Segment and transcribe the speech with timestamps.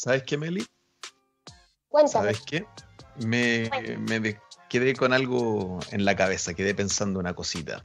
[0.00, 0.66] ¿Sabes qué, Meli?
[1.90, 2.32] Cuéntame.
[2.32, 2.64] ¿Sabes qué?
[3.16, 3.68] Me,
[4.70, 7.84] quedé con algo en la cabeza, quedé pensando una cosita.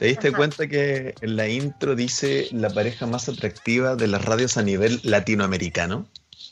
[0.00, 0.36] ¿Te diste Ajá.
[0.36, 4.98] cuenta que en la intro dice la pareja más atractiva de las radios a nivel
[5.04, 6.06] latinoamericano?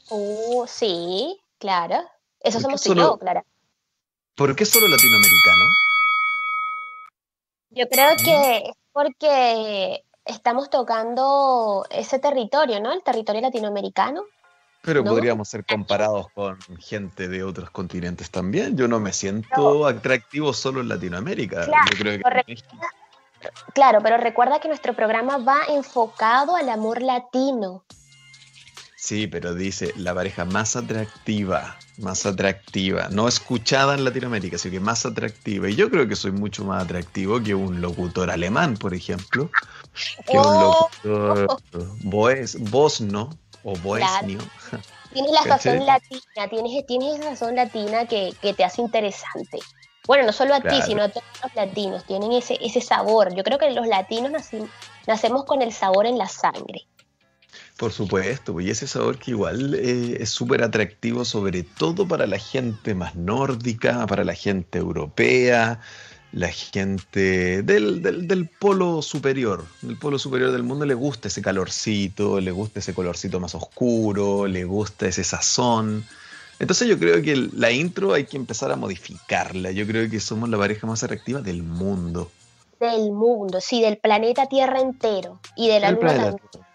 [0.08, 2.08] Uh, sí, claro.
[2.38, 3.44] Eso ¿Por qué somos tú y yo, Clara.
[4.36, 5.64] ¿Por qué solo latinoamericano?
[7.70, 8.24] Yo creo ¿Mm?
[8.24, 12.92] que es porque estamos tocando ese territorio, ¿no?
[12.92, 14.26] El territorio latinoamericano.
[14.82, 15.10] Pero ¿No?
[15.10, 18.76] podríamos ser comparados con gente de otros continentes también.
[18.76, 21.66] Yo no me siento atractivo solo en Latinoamérica.
[21.66, 22.48] Claro, Yo creo que correcto.
[22.50, 22.76] México-
[23.74, 27.84] Claro, pero recuerda que nuestro programa va enfocado al amor latino.
[28.96, 34.80] Sí, pero dice la pareja más atractiva, más atractiva, no escuchada en Latinoamérica, sino que
[34.80, 35.70] más atractiva.
[35.70, 39.50] Y yo creo que soy mucho más atractivo que un locutor alemán, por ejemplo,
[40.26, 40.88] que Oh.
[41.02, 43.30] un locutor boes, bosno
[43.62, 44.38] o boesnio.
[45.12, 49.58] Tienes la sazón latina, tienes, tienes esa sazón latina que, que te hace interesante.
[50.06, 53.34] Bueno, no solo a ti, sino a todos los latinos, tienen ese, ese sabor.
[53.34, 54.32] Yo creo que los latinos
[55.06, 56.86] nacemos con el sabor en la sangre.
[57.76, 62.26] Por supuesto, pues, y ese sabor que igual eh, es súper atractivo, sobre todo para
[62.26, 65.80] la gente más nórdica, para la gente europea,
[66.32, 69.64] la gente del, del- del polo superior.
[69.82, 74.46] Del polo superior del mundo le gusta ese calorcito, le gusta ese colorcito más oscuro,
[74.46, 76.04] le gusta ese sazón.
[76.58, 79.70] Entonces yo creo que la intro hay que empezar a modificarla.
[79.72, 82.30] Yo creo que somos la pareja más atractiva del mundo.
[82.78, 86.69] Del mundo, sí, del planeta Tierra entero y de la Del luna planeta también.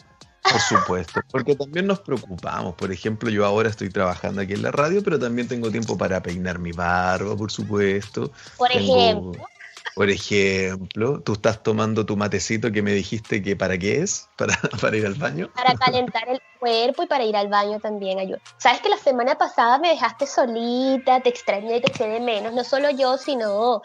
[0.52, 2.76] Por supuesto, porque también nos preocupamos.
[2.76, 6.22] Por ejemplo, yo ahora estoy trabajando aquí en la radio, pero también tengo tiempo para
[6.22, 8.32] peinar mi barba, por supuesto.
[8.58, 9.46] Por Tengo- ejemplo,
[9.96, 14.56] Por ejemplo, tú estás tomando tu matecito que me dijiste que para qué es, para,
[14.82, 15.50] para ir al baño.
[15.56, 18.40] para calentar el cuerpo y para ir al baño también ayuda.
[18.58, 22.64] Sabes que la semana pasada me dejaste solita, te extrañé, te eché de menos, no
[22.64, 23.82] solo yo, sino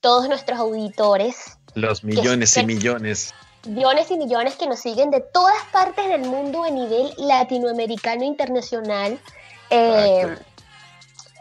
[0.00, 3.34] todos nuestros auditores, Los millones y millones.
[3.66, 8.26] Millones y millones que nos siguen de todas partes del mundo a nivel latinoamericano e
[8.26, 9.18] internacional.
[9.70, 10.36] Eh,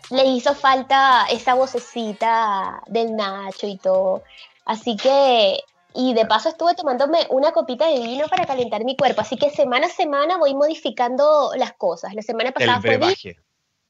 [0.10, 4.24] le hizo falta esa vocecita del Nacho y todo.
[4.66, 5.60] Así que,
[5.94, 9.22] y de paso estuve tomándome una copita de vino para calentar mi cuerpo.
[9.22, 12.14] Así que semana a semana voy modificando las cosas.
[12.14, 13.14] La semana El pasada fue vino.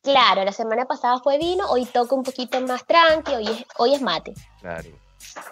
[0.03, 3.93] Claro, la semana pasada fue vino, hoy toco un poquito más tranqui, hoy es, hoy
[3.95, 4.33] es mate.
[4.61, 4.89] Claro.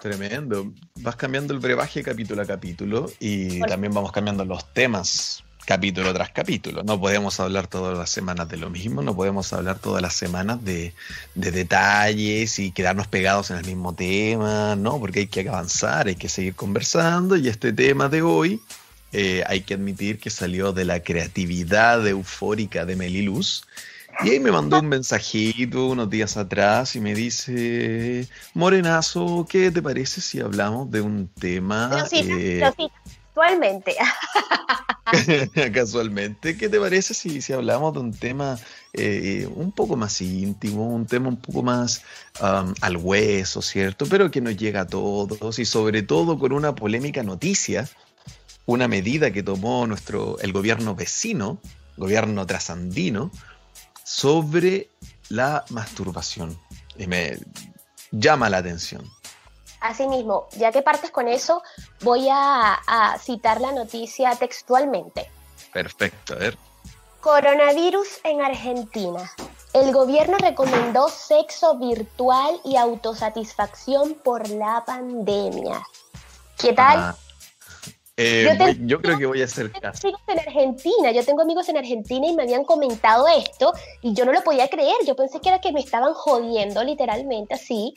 [0.00, 0.72] Tremendo.
[0.96, 6.30] Vas cambiando el brebaje capítulo a capítulo y también vamos cambiando los temas capítulo tras
[6.30, 6.84] capítulo.
[6.84, 10.64] No podemos hablar todas las semanas de lo mismo, no podemos hablar todas las semanas
[10.64, 10.94] de,
[11.34, 14.98] de detalles y quedarnos pegados en el mismo tema, ¿no?
[15.00, 18.60] Porque hay que avanzar, hay que seguir conversando y este tema de hoy
[19.12, 23.64] eh, hay que admitir que salió de la creatividad eufórica de Meliluz.
[24.24, 29.82] Y ahí me mandó un mensajito unos días atrás y me dice, Morenazo, ¿qué te
[29.82, 32.90] parece si hablamos de un tema sí, eh, sí,
[33.28, 33.94] actualmente.
[35.72, 36.56] casualmente?
[36.56, 38.58] ¿Qué te parece si, si hablamos de un tema
[38.94, 42.02] eh, un poco más íntimo, un tema un poco más
[42.40, 44.06] um, al hueso, ¿cierto?
[44.06, 47.88] Pero que nos llega a todos y sobre todo con una polémica noticia,
[48.64, 51.60] una medida que tomó nuestro, el gobierno vecino,
[51.98, 53.30] gobierno trasandino,
[54.06, 54.88] sobre
[55.30, 56.56] la masturbación.
[56.96, 57.38] Y me
[58.12, 59.04] llama la atención.
[59.80, 61.62] Asimismo, ya que partes con eso,
[62.02, 65.28] voy a, a citar la noticia textualmente.
[65.72, 66.56] Perfecto, a ver.
[67.20, 69.28] Coronavirus en Argentina.
[69.72, 75.82] El gobierno recomendó sexo virtual y autosatisfacción por la pandemia.
[76.56, 76.98] ¿Qué tal?
[76.98, 77.16] Ah,
[78.16, 80.06] eh, Yo te- voy- yo creo que voy a hacer Tengo caso.
[80.08, 83.72] amigos en Argentina, yo tengo amigos en Argentina y me habían comentado esto
[84.02, 87.54] y yo no lo podía creer, yo pensé que era que me estaban jodiendo literalmente
[87.54, 87.92] así.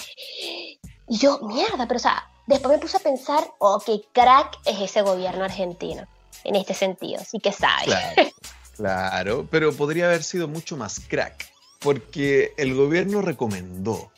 [1.07, 4.80] Y yo, mierda, pero o sea, después me puse a pensar, oh, qué crack es
[4.81, 6.06] ese gobierno argentino
[6.44, 7.86] en este sentido, sí que sabe.
[7.86, 8.30] Claro,
[8.75, 11.50] claro, pero podría haber sido mucho más crack,
[11.80, 14.12] porque el gobierno recomendó.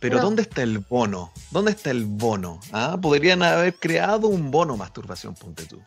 [0.00, 0.22] Pero No.
[0.22, 1.30] ¿dónde está el bono?
[1.50, 2.58] ¿Dónde está el bono?
[2.72, 2.98] ¿Ah?
[3.00, 5.80] Podrían haber creado un bono masturbación, ponte tú.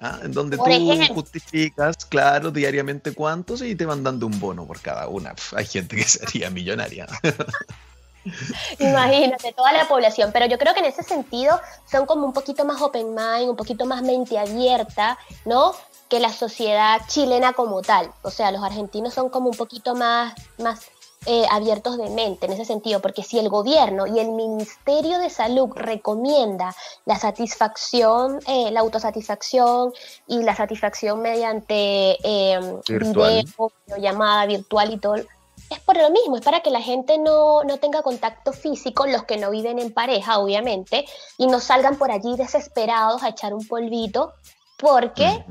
[0.00, 0.20] ¿Ah?
[0.22, 1.14] En donde Por tú ejemplo.
[1.14, 5.34] justificas, claro, diariamente cuántos y te van dando un bono por cada una.
[5.54, 7.06] Hay gente que sería millonaria.
[8.78, 10.30] Imagínate, toda la población.
[10.32, 11.60] Pero yo creo que en ese sentido
[11.90, 15.74] son como un poquito más open mind, un poquito más mente abierta, ¿no?
[16.08, 18.10] Que la sociedad chilena como tal.
[18.22, 20.80] O sea, los argentinos son como un poquito más, más
[21.26, 25.30] eh, abiertos de mente en ese sentido, porque si el gobierno y el Ministerio de
[25.30, 26.74] Salud recomienda
[27.04, 29.92] la satisfacción, eh, la autosatisfacción
[30.26, 36.42] y la satisfacción mediante eh, video, llamada virtual y todo, es por lo mismo, es
[36.42, 41.04] para que la gente no, tenga contacto físico, los que no viven en pareja, obviamente,
[41.36, 44.32] y no salgan por allí desesperados a echar un polvito,
[44.78, 45.44] porque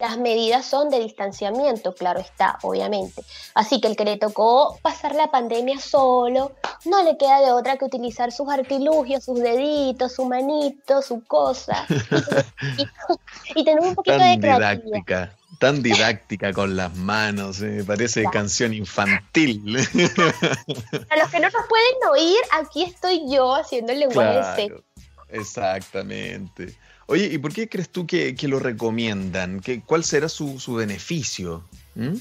[0.00, 3.22] las medidas son de distanciamiento, claro está, obviamente.
[3.54, 6.52] Así que el que le tocó pasar la pandemia solo,
[6.86, 11.86] no le queda de otra que utilizar sus artilugios, sus deditos, su manito, su cosa.
[13.54, 19.76] y, tener un poquito de didáctica, tan didáctica con las manos, me parece canción infantil.
[21.10, 24.82] A los que no nos pueden oír, aquí estoy yo haciendo el lenguaje claro,
[25.28, 26.74] Exactamente.
[27.10, 29.58] Oye, ¿y por qué crees tú que, lo recomiendan?
[29.58, 31.64] ¿Qué, ¿Cuál será su, beneficio?
[31.96, 32.18] ¿Mm?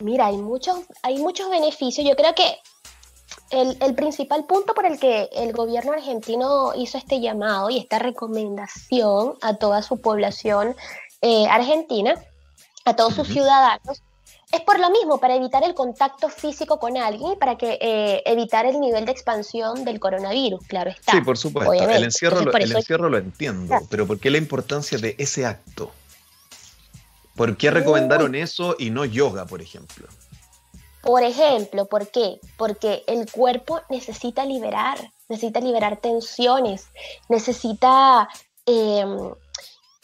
[0.00, 2.06] Mira, hay muchos, hay muchos beneficios.
[2.08, 2.56] Yo creo que
[3.50, 9.34] el, principal punto por el que el gobierno argentino hizo este llamado y esta recomendación
[9.42, 10.74] a toda su población
[11.20, 12.14] eh, argentina,
[12.86, 14.02] a todos sus ciudadanos,
[14.52, 18.22] es por lo mismo, para evitar el contacto físico con alguien y para que eh,
[18.26, 21.12] evitar el nivel de expansión del coronavirus, claro está.
[21.12, 21.72] Sí, por supuesto.
[21.72, 25.92] El encierro, lo, el encierro lo entiendo, pero ¿por qué la importancia de ese acto?
[27.36, 30.08] ¿Por qué recomendaron eso y no yoga, por ejemplo?
[31.02, 32.40] Por ejemplo, ¿por qué?
[32.58, 34.98] Porque el cuerpo necesita liberar,
[35.28, 36.88] necesita liberar tensiones,
[37.28, 38.28] necesita
[38.66, 39.32] em,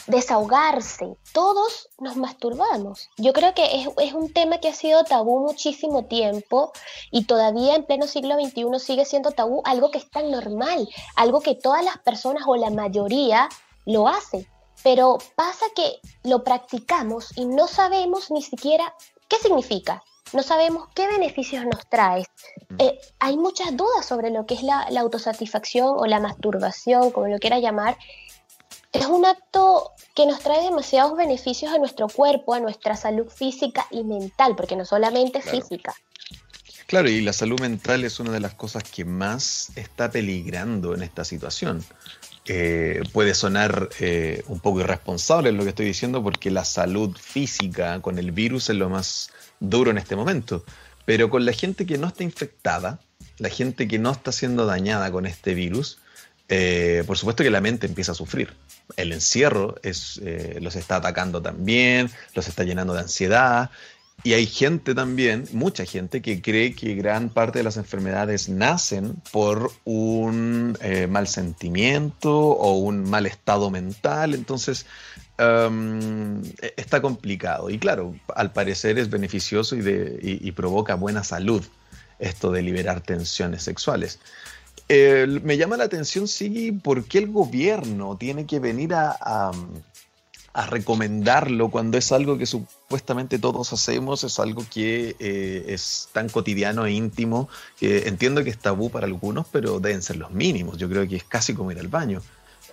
[0.06, 1.16] desahogarse.
[1.32, 3.08] Todos nos masturbamos.
[3.16, 6.72] Yo creo que es, un tema que ha sido tabú muchísimo tiempo
[7.10, 11.40] y todavía en pleno siglo XXI sigue siendo tabú, algo que es tan normal, algo
[11.40, 13.48] que todas las personas o la mayoría
[13.84, 14.46] lo hacen.
[14.82, 18.94] Pero pasa que lo practicamos y no sabemos ni siquiera
[19.28, 20.02] qué significa.
[20.32, 22.26] No sabemos qué beneficios nos trae.
[22.68, 22.76] Mm.
[22.80, 27.28] Eh, hay muchas dudas sobre lo que es la, la autosatisfacción o la masturbación, como
[27.28, 27.96] lo quiera llamar,
[29.00, 33.86] es un acto que nos trae demasiados beneficios a nuestro cuerpo, a nuestra salud física
[33.90, 35.94] y mental, porque no solamente física.
[36.86, 41.02] Claro, y la salud mental es una de las cosas que más está peligrando en
[41.02, 41.84] esta situación.
[42.46, 48.00] Eh, puede sonar eh, un poco irresponsable lo que estoy diciendo porque la salud física
[48.00, 50.64] con el virus es lo más duro en este momento,
[51.04, 53.00] pero con la gente que no está infectada,
[53.38, 55.98] la gente que no está siendo dañada con este virus,
[56.48, 58.52] eh, por supuesto que la mente empieza a sufrir.
[58.96, 63.70] El encierro eh, los está atacando también, los está llenando de ansiedad.
[64.22, 69.14] Y hay gente también, mucha gente, que cree que gran parte de las enfermedades nacen
[69.30, 74.34] por un eh, mal sentimiento o un mal estado mental.
[74.34, 74.86] Entonces,
[75.38, 77.68] em, e-, está complicado.
[77.70, 81.62] Y claro, al parecer es beneficioso y provoca buena salud
[82.18, 84.18] esto de liberar tensiones sexuales
[84.88, 89.50] me llama la atención, sí, por qué el gobierno tiene que venir a,
[90.70, 96.86] recomendarlo cuando es algo que supuestamente todos hacemos, es algo que eh, es tan cotidiano
[96.86, 100.78] e íntimo, que entiendo que es tabú para algunos, pero deben ser los mínimos.
[100.78, 102.22] Yo creo que es casi como ir al baño.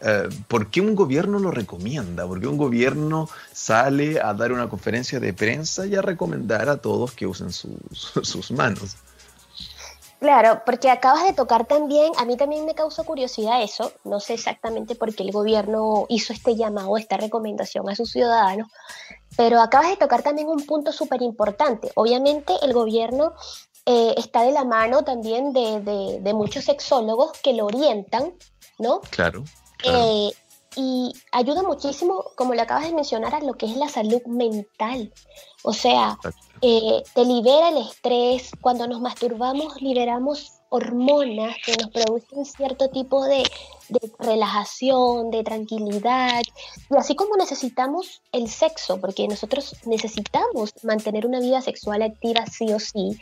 [0.01, 2.25] Eh, ¿Por qué un gobierno lo recomienda?
[2.25, 6.77] ¿Por qué un gobierno sale a dar una conferencia de prensa y a recomendar a
[6.77, 8.95] todos que usen sus manos?
[10.23, 14.35] Claro, porque acabas de tocar también, a mí también me causó curiosidad eso, no sé
[14.35, 18.69] exactamente por qué el gobierno hizo este llamado, esta recomendación a sus ciudadanos,
[19.35, 21.91] pero acabas de tocar también un punto súper importante.
[21.95, 23.33] Obviamente el gobierno
[23.85, 28.33] eh, está de la mano también de, muchos sexólogos que lo orientan,
[28.79, 29.01] ¿no?
[29.09, 29.43] Claro.
[29.83, 30.31] Eh,
[30.75, 35.13] y ayuda muchísimo, como le acabas de mencionar, a lo que es la salud mental.
[35.63, 36.17] O sea,
[36.61, 43.23] eh, te libera el estrés, cuando nos masturbamos liberamos hormonas que nos producen cierto tipo
[43.25, 43.43] de,
[44.17, 46.41] relajación, de tranquilidad,
[46.89, 52.73] y así como necesitamos el sexo, porque nosotros necesitamos mantener una vida sexual activa sí
[52.73, 53.19] o sí,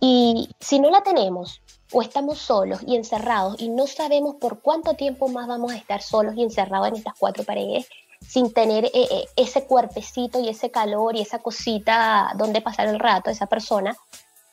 [0.00, 1.60] y si no la tenemos,
[1.92, 6.02] o estamos solos y encerrados y no sabemos por cuánto tiempo más vamos a estar
[6.02, 7.86] solos y encerrados en estas cuatro paredes,
[8.26, 12.98] sin tener eh, eh, ese cuerpecito y ese calor y esa cosita donde pasar el
[12.98, 13.96] rato, esa persona,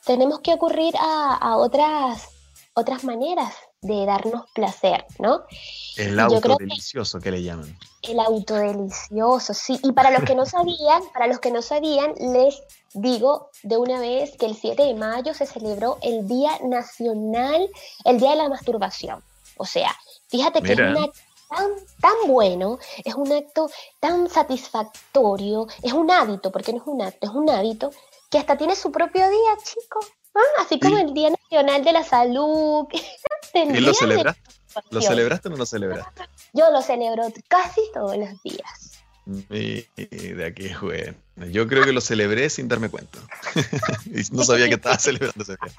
[0.06, 2.28] tenemos que ocurrir a, otras,
[2.76, 5.44] otras maneras de darnos placer, ¿no?
[5.96, 7.76] El auto delicioso que, le llaman.
[8.02, 9.80] El auto delicioso, sí.
[9.82, 13.98] Y para los que no sabían, para los que no sabían, les digo de una
[13.98, 17.66] vez que el 7 de mayo se celebró el Día Nacional,
[18.04, 19.22] el Día de la Masturbación.
[19.56, 19.96] O sea,
[20.28, 21.06] fíjate que es una
[21.48, 27.00] tan, tan bueno, es un acto tan satisfactorio, es un hábito, porque no es un
[27.00, 27.90] acto, es un hábito,
[28.30, 30.12] que hasta tiene su propio día, chicos.
[30.36, 32.86] Ah, así como el Día Nacional de la Salud.
[33.54, 34.42] ¿Y lo celebraste?
[34.90, 36.22] ¿Lo celebraste o no lo celebraste?
[36.52, 38.96] Yo lo celebro casi todos los días.
[39.24, 41.14] Mira, qué bueno.
[41.50, 43.18] Yo creo que lo celebré sin darme cuenta.
[44.06, 45.74] y no sabía que estaba celebrando ese día.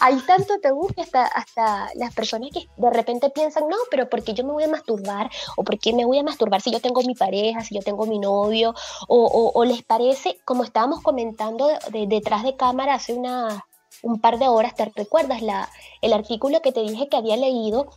[0.00, 4.22] Hay tanto tabú que hasta, hasta las personas que de repente piensan, no, pero ¿por
[4.22, 5.30] qué yo me voy a masturbar?
[5.56, 8.06] ¿O por qué me voy a masturbar si yo tengo mi pareja, si yo tengo
[8.06, 8.74] mi novio?
[9.08, 13.64] ¿O, o, les parece, como estábamos comentando detrás de cámara hace una,
[14.02, 15.68] un par de horas, ¿te recuerdas la,
[16.02, 17.90] el artículo que te dije que había leído?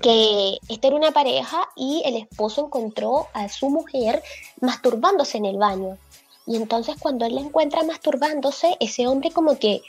[0.00, 4.22] que esta era una pareja y el esposo encontró a su mujer
[4.60, 5.98] masturbándose en el baño.
[6.46, 9.82] Y entonces cuando él la encuentra masturbándose, ese hombre como que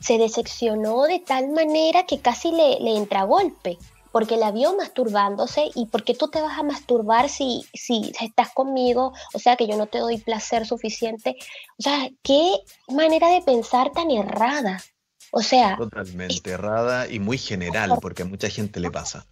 [0.00, 3.78] se decepcionó de tal manera que casi le, le entra golpe,
[4.12, 9.12] porque la vio masturbándose y porque tú te vas a masturbar si, si estás conmigo,
[9.34, 11.36] o sea que yo no te doy placer suficiente.
[11.78, 12.52] O sea, qué
[12.88, 14.82] manera de pensar tan errada.
[15.30, 15.76] O sea...
[15.76, 19.26] Totalmente errada y muy general, porque a mucha gente le pasa.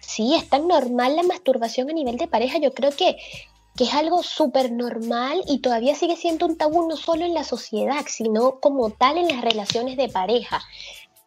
[0.00, 2.58] Sí, es tan normal la masturbación a nivel de pareja.
[2.58, 3.16] Yo creo que
[3.76, 7.44] que es algo súper normal y todavía sigue siendo un tabú no solo en la
[7.44, 10.62] sociedad, sino como tal en las relaciones de pareja.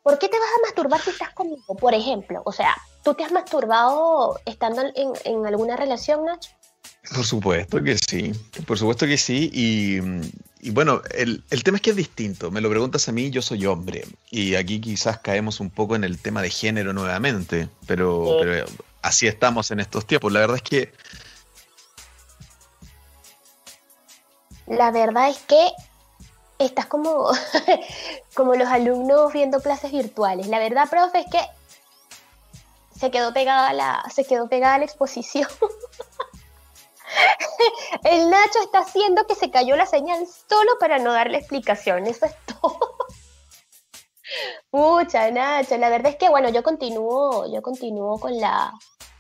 [0.02, 1.76] ¿Por qué te vas a masturbar si estás conmigo?
[1.76, 6.50] Por ejemplo, o sea, ¿tú te has masturbado estando en, alguna relación, Nacho?
[7.14, 8.32] Por supuesto que sí,
[8.66, 9.50] por supuesto que sí.
[9.54, 12.50] Y, bueno, el, tema es que es distinto.
[12.50, 14.06] Me lo preguntas a mí, yo soy hombre.
[14.32, 18.66] Y aquí quizás caemos un poco en el tema de género nuevamente, pero, pero
[19.02, 20.32] así estamos en estos tiempos.
[20.32, 20.92] La verdad es que
[24.70, 25.72] la verdad es que
[26.60, 27.30] estás como,
[28.36, 30.48] como los alumnos viendo clases virtuales.
[30.48, 31.42] La verdad, profe, es que
[32.98, 35.50] se quedó pegada la, se quedó pegada la exposición.
[38.04, 42.06] El Nacho está haciendo que se cayó la señal solo para no darle explicación.
[42.06, 42.78] Eso es todo.
[44.72, 45.78] Mucha, Nacho.
[45.78, 48.74] La verdad es que, bueno, yo continúo, yo continúo con la,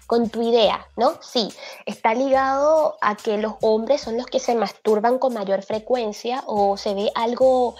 [0.10, 1.14] con tu idea, ¿no?
[1.22, 1.54] Sí,
[1.86, 6.78] está ligado a que los hombres son los que se masturban con mayor frecuencia o
[6.78, 7.76] se ve algo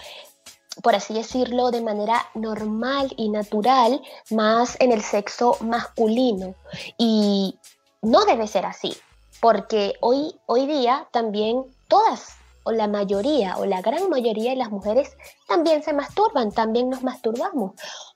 [0.80, 6.54] por así decirlo, de manera normal y natural, más en el sexo masculino.
[6.96, 7.58] Y
[8.00, 8.96] no debe ser así,
[9.40, 14.70] porque hoy, hoy día también todas o la mayoría o la gran mayoría de las
[14.70, 15.10] mujeres
[15.48, 17.72] también se masturban, también nos masturbamos,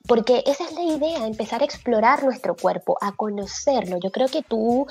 [0.07, 3.97] porque esa es la idea, empezar a explorar nuestro cuerpo, a conocerlo.
[4.03, 4.87] Yo creo que tú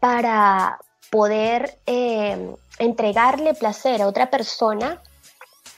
[0.00, 0.78] para
[1.10, 5.02] poder eh, entregarle placer a otra persona,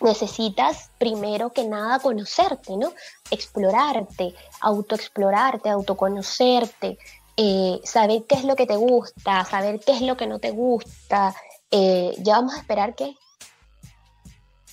[0.01, 2.93] necesitas primero que nada conocerte, ¿no?
[3.31, 6.99] Explorarte, autoexplorarte, autoconocerte,
[7.37, 10.51] eh, saber qué es lo que te gusta, saber qué es lo que no te
[10.51, 11.35] gusta,
[11.71, 13.17] eh, ya vamos a esperar que...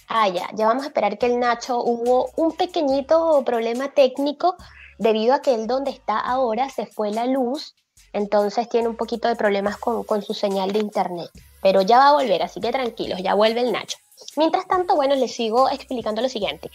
[0.08, 4.56] Ah, ya, ya vamos a esperar que el Nacho hubo un pequeñito problema técnico
[4.98, 7.76] debido a que él donde está ahora se fue la luz,
[8.14, 11.30] entonces tiene un poquito de problemas con, su señal de internet.
[11.62, 13.98] Pero ya va a volver, así que tranquilos, ya vuelve el Nacho.
[14.38, 16.72] Mientras tanto, bueno, les sigo explicando lo siguiente.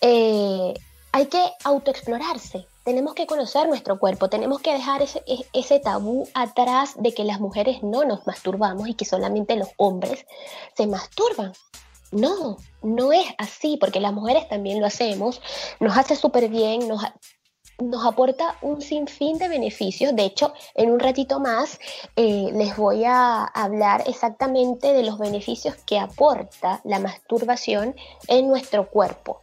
[0.00, 0.74] Eh,
[1.12, 6.26] hay que autoexplorarse, tenemos que conocer nuestro cuerpo, tenemos que dejar ese, e, ese, tabú
[6.32, 10.24] atrás de que las mujeres no nos masturbamos y que solamente los hombres
[10.74, 11.52] se masturban.
[12.12, 15.40] No, no es así, porque las mujeres también lo hacemos,
[15.80, 17.02] nos hace súper bien, nos,
[17.78, 20.14] nos aporta un sinfín de beneficios.
[20.14, 21.78] De hecho, en un ratito más
[22.16, 27.96] eh, les voy a hablar exactamente de los beneficios que aporta la masturbación
[28.28, 29.42] en nuestro cuerpo,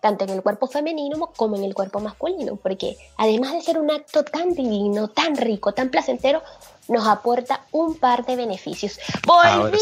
[0.00, 3.90] tanto en el cuerpo femenino como en el cuerpo masculino, porque además de ser un
[3.90, 6.42] acto tan divino, tan rico, tan placentero,
[6.88, 8.98] nos aporta un par de beneficios.
[9.26, 9.78] ¡Volví,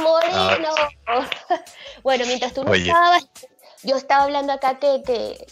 [0.00, 0.70] Moreno!
[2.02, 3.26] bueno, mientras tú no estabas,
[3.82, 5.46] yo estaba hablando acá que, que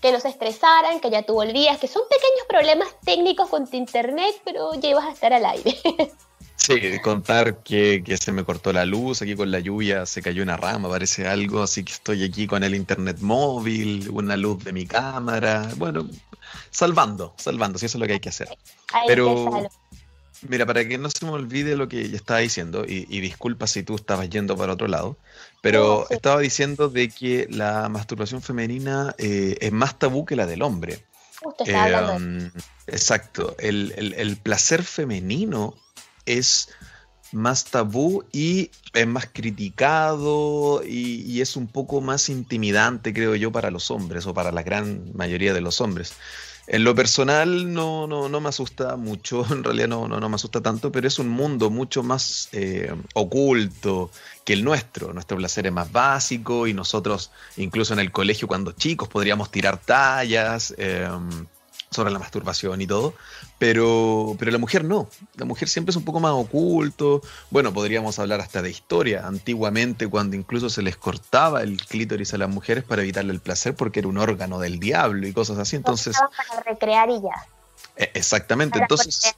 [0.00, 4.34] que, nos estresaran, que ya tú volvías, que son pequeños problemas técnicos con tu internet,
[4.44, 5.76] pero llevas a estar al aire.
[6.56, 10.42] Sí, contar que, que, se me cortó la luz, aquí con la lluvia se cayó
[10.42, 14.74] una rama, parece algo, así que estoy aquí con el internet móvil, una luz de
[14.74, 16.06] mi cámara, bueno,
[16.70, 18.50] salvando, salvando, si eso es lo que hay que hacer.
[19.06, 19.70] Pero,
[20.48, 23.82] Mira, para que no se me olvide lo que ya estaba diciendo, y, disculpa si
[23.82, 25.16] tú estabas yendo para otro lado,
[25.60, 30.62] pero estaba diciendo de que la masturbación femenina eh, es más tabú que la del
[30.62, 31.04] hombre.
[31.66, 32.50] Eh,
[32.86, 35.74] exacto, el, placer femenino
[36.26, 36.68] es
[37.32, 43.70] más tabú y es más criticado y, es un poco más intimidante, creo yo, para
[43.70, 46.14] los hombres o para la gran mayoría de los hombres.
[46.72, 50.36] En lo personal no, no, no me asusta mucho, en realidad no, no, no, me
[50.36, 54.12] asusta tanto, pero es un mundo mucho más eh, oculto
[54.44, 55.12] que el nuestro.
[55.12, 59.78] Nuestro placer es más básico y nosotros, incluso en el colegio cuando chicos, podríamos tirar
[59.78, 60.72] tallas.
[60.78, 61.08] Eh,
[61.90, 63.14] sobre la masturbación y todo,
[63.58, 67.20] pero, pero la mujer no, la mujer siempre es un poco más oculto,
[67.50, 72.38] bueno, podríamos hablar hasta de historia, antiguamente cuando incluso se les cortaba el clítoris a
[72.38, 75.76] las mujeres para evitarle el placer porque era un órgano del diablo y cosas así,
[75.76, 76.16] entonces...
[76.16, 77.46] Para recrear y ya.
[77.96, 79.34] E, exactamente, entonces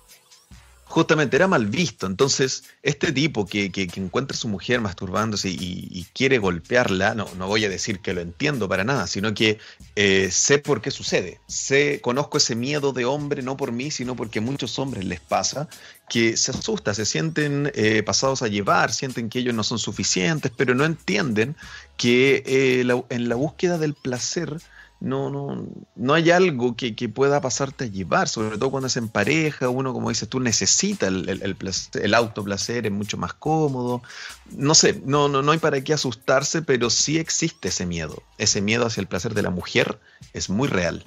[0.93, 2.07] justamente era mal visto.
[2.07, 7.47] Entonces, este tipo que, que, encuentra a su mujer masturbándose y, quiere golpearla, no, no
[7.47, 9.59] voy a decir que lo entiendo para nada, sino que
[9.97, 11.41] eh, sé por qué sucede.
[11.47, 15.21] Sé, conozco ese miedo de hombre, no por mí, sino porque a muchos hombres les
[15.21, 15.67] pasa,
[16.11, 20.53] que se asusta, se sienten eh, pasados a llevar, sienten que ellos no son suficientes,
[20.55, 21.57] pero no entienden
[21.97, 24.61] que eh, en la búsqueda del placer,
[25.03, 25.67] no, no,
[25.97, 29.93] no hay algo que, pueda pasarte a llevar, sobre todo cuando es en pareja, uno,
[29.93, 31.57] como dices tú, necesita el, el,
[31.95, 34.01] el, autoplacer, es mucho más cómodo.
[34.53, 38.23] No sé, no, no, no hay para qué asustarse, pero sí existe ese miedo.
[38.39, 39.99] Ese miedo hacia el placer de la mujer
[40.35, 41.03] es muy real.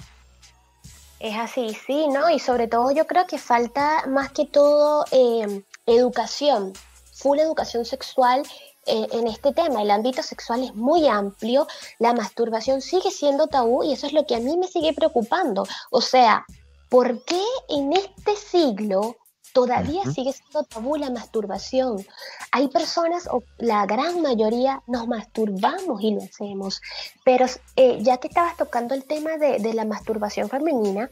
[1.18, 2.28] Es así, sí, ¿no?
[2.28, 6.74] Y sobre todo yo creo que falta más que todo eh, educación,
[7.14, 8.42] full educación sexual
[8.86, 9.82] eh, en este tema.
[9.82, 11.66] El ámbito sexual es muy amplio,
[11.98, 15.66] la masturbación sigue siendo tabú y eso es lo que a mí me sigue preocupando.
[15.90, 16.44] O sea,
[16.88, 19.16] ¿por qué en este siglo
[19.52, 22.06] todavía sigue siendo tabú la masturbación?
[22.52, 26.80] Hay personas, o la gran mayoría, nos masturbamos y lo hacemos,
[27.24, 31.10] pero eh, ya que estabas tocando el tema de, de la masturbación femenina,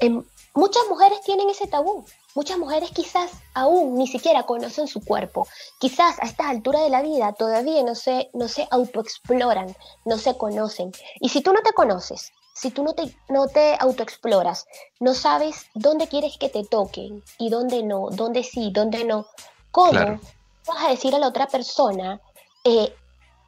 [0.00, 2.04] en, muchas mujeres tienen ese tabú.
[2.34, 5.46] Muchas mujeres quizás aún ni siquiera conocen su cuerpo.
[5.78, 10.36] Quizás a esta altura de la vida todavía no se, no se autoexploran, no se
[10.36, 10.92] conocen.
[11.20, 14.66] Y si tú no te conoces, si tú no te, no te autoexploras,
[15.00, 19.26] no sabes dónde quieres que te toquen y dónde no, dónde sí, dónde no,
[19.70, 20.20] ¿cómo
[20.66, 22.20] vas a decir a la otra persona,
[22.64, 22.94] eh,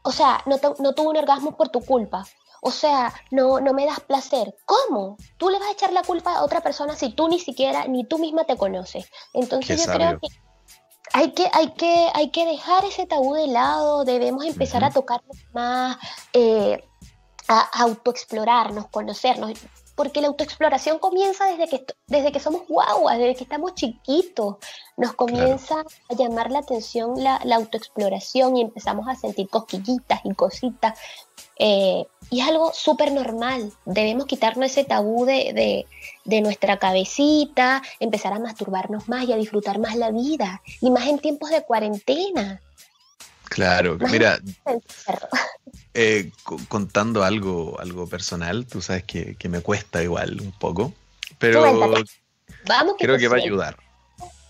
[0.02, 2.26] o sea, no, no tuvo un orgasmo por tu culpa?
[2.66, 4.56] O sea, no, no me das placer.
[4.64, 5.18] ¿Cómo?
[5.36, 8.04] Tú le vas a echar la culpa a otra persona si tú ni siquiera, ni
[8.06, 9.10] tú misma te conoces.
[9.34, 10.28] Entonces yo creo que
[11.12, 15.36] hay que, hay, que, hay que dejar ese tabú de lado, debemos empezar a tocarnos
[15.52, 15.98] más,
[16.32, 16.82] eh,
[17.48, 19.52] a autoexplorarnos, conocernos
[19.94, 24.56] porque la autoexploración comienza desde que, desde que somos guaguas, desde que estamos chiquitos.
[24.96, 30.98] Nos comienza a llamar la atención la, autoexploración y empezamos a sentir cosquillitas y cositas.
[31.58, 33.72] Eh, y es algo súper normal.
[33.84, 35.86] Debemos quitarnos ese tabú de,
[36.24, 40.62] de, nuestra cabecita, empezar a masturbarnos más y a disfrutar más la vida.
[40.80, 42.60] Y más en tiempos de cuarentena.
[43.48, 44.40] Claro, mira,
[45.92, 46.32] eh,
[46.68, 50.92] contando algo, algo personal, tú sabes que, me cuesta igual un poco,
[51.38, 51.62] pero
[52.66, 53.76] Vamos creo que va a ayudar.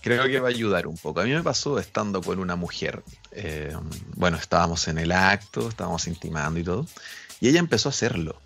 [0.01, 1.19] Creo que va a ayudar un poco.
[1.19, 3.03] A mí me pasó estando con una mujer.
[3.31, 3.75] Eh,
[4.15, 6.85] bueno, estábamos en el acto, estábamos intimando y todo,
[7.41, 8.39] y ella empezó a hacerlo.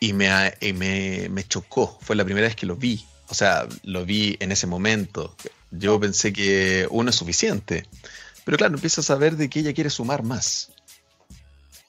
[0.00, 3.04] Y me, me, me chocó, fue la primera vez que lo vi.
[3.28, 5.36] O sea, lo vi en ese momento.
[5.70, 7.86] Yo pensé que uno es suficiente.
[8.44, 10.70] Pero claro, empiezas a saber de que ella quiere sumar más.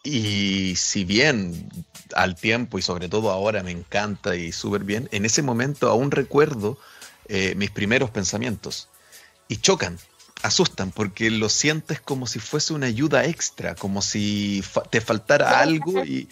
[0.04, 1.70] Y si bien
[2.16, 6.12] al tiempo y sobre todo ahora me encanta y súper bien, en ese momento aún
[6.12, 6.78] recuerdo
[7.28, 8.90] eh, mis primeros pensamientos.
[9.48, 10.00] Y chocan,
[10.42, 16.04] asustan, porque lo sientes como si fuese una ayuda extra, como si te faltara algo
[16.04, 16.28] y,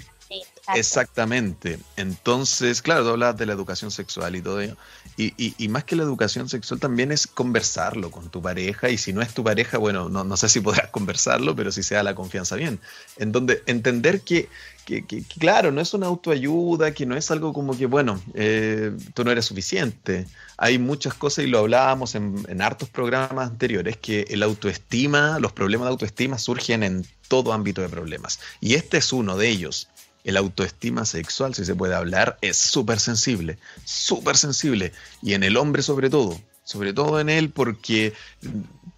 [0.76, 1.80] Exactamente.
[1.96, 4.78] Entonces, claro, tú hablas de la educación sexual y todo ello.
[5.18, 8.90] Y, más que la educación sexual también es conversarlo con tu pareja.
[8.90, 12.04] Y si no es tu pareja, bueno, no, sé si podrás conversarlo, pero si sea
[12.04, 12.80] la confianza bien.
[13.18, 14.48] En donde entender que,
[15.38, 19.32] claro, no es una autoayuda, que no es algo como que, bueno, eh, tú no
[19.32, 20.26] eres suficiente.
[20.58, 25.52] Hay muchas cosas y lo hablábamos en, en hartos programas anteriores, que el autoestima, los
[25.52, 28.40] problemas de autoestima surgen en todo ámbito de problemas.
[28.62, 29.90] Y este es uno de ellos
[30.30, 34.94] el autoestima sexual, si se puede hablar, es súper sensible, súper sensible.
[35.22, 38.14] Y en el hombre sobre todo, sobre todo en él porque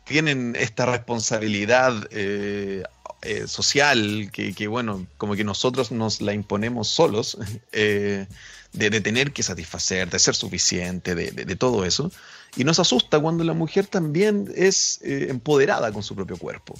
[0.04, 2.84] tienen esta responsabilidad eh,
[3.22, 7.38] eh, social que, bueno, como que nosotros nos la imponemos solos,
[7.72, 8.28] eh,
[8.74, 12.12] de, tener que satisfacer, de ser suficiente, de, de, todo eso.
[12.58, 16.78] Y nos asusta cuando la mujer también es empoderada con su propio cuerpo,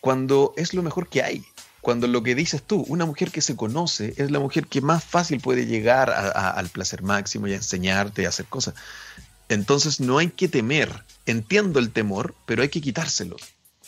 [0.00, 1.44] cuando es lo mejor que hay
[1.80, 5.02] cuando lo que dices tú, una mujer que se conoce es la mujer que más
[5.02, 8.74] fácil puede llegar al placer máximo y a enseñarte a hacer cosas.
[9.48, 11.04] Entonces no hay que temer.
[11.26, 13.36] Entiendo el temor, pero hay que quitárselo.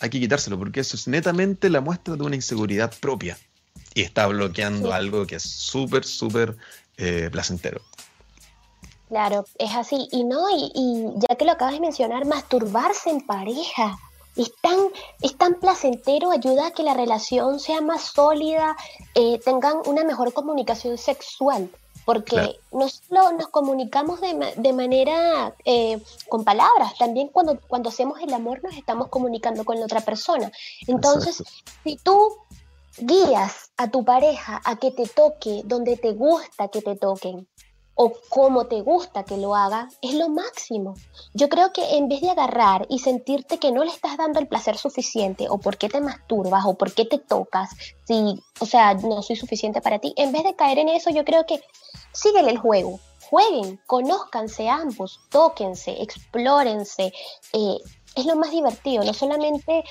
[0.00, 3.38] Hay que quitárselo porque eso es netamente la muestra de una inseguridad propia.
[3.94, 6.56] Y está bloqueando algo que es súper, súper
[6.96, 7.82] eh, placentero.
[9.08, 10.08] Claro, es así.
[10.10, 13.98] Y no, y, ya que lo acabas de mencionar, masturbarse en pareja.
[14.36, 14.78] Es tan,
[15.20, 18.76] es tan placentero, ayuda a que la relación sea más sólida,
[19.14, 21.70] eh, tengan una mejor comunicación sexual
[22.04, 28.32] porque no solo nos comunicamos de, manera eh, con palabras, también cuando, cuando hacemos el
[28.32, 30.50] amor nos estamos comunicando con la otra persona.
[30.86, 31.42] Entonces,
[31.84, 32.36] si tú
[32.98, 37.46] guías a tu pareja a que te toque donde te gusta que te toquen,
[38.04, 40.94] o cómo te gusta que lo haga, es lo máximo.
[41.34, 44.48] Yo creo que en vez de agarrar y sentirte que no le estás dando el
[44.48, 47.70] placer suficiente, o por qué te masturbas, o por qué te tocas,
[48.04, 51.24] si, o sea, no soy suficiente para ti, en vez de caer en eso, yo
[51.24, 51.60] creo que
[52.12, 52.98] síguele el juego.
[53.30, 57.12] Jueguen, conózcanse ambos, tóquense, explórense,
[57.52, 57.78] eh,
[58.14, 59.04] es lo más divertido.
[59.04, 59.84] No solamente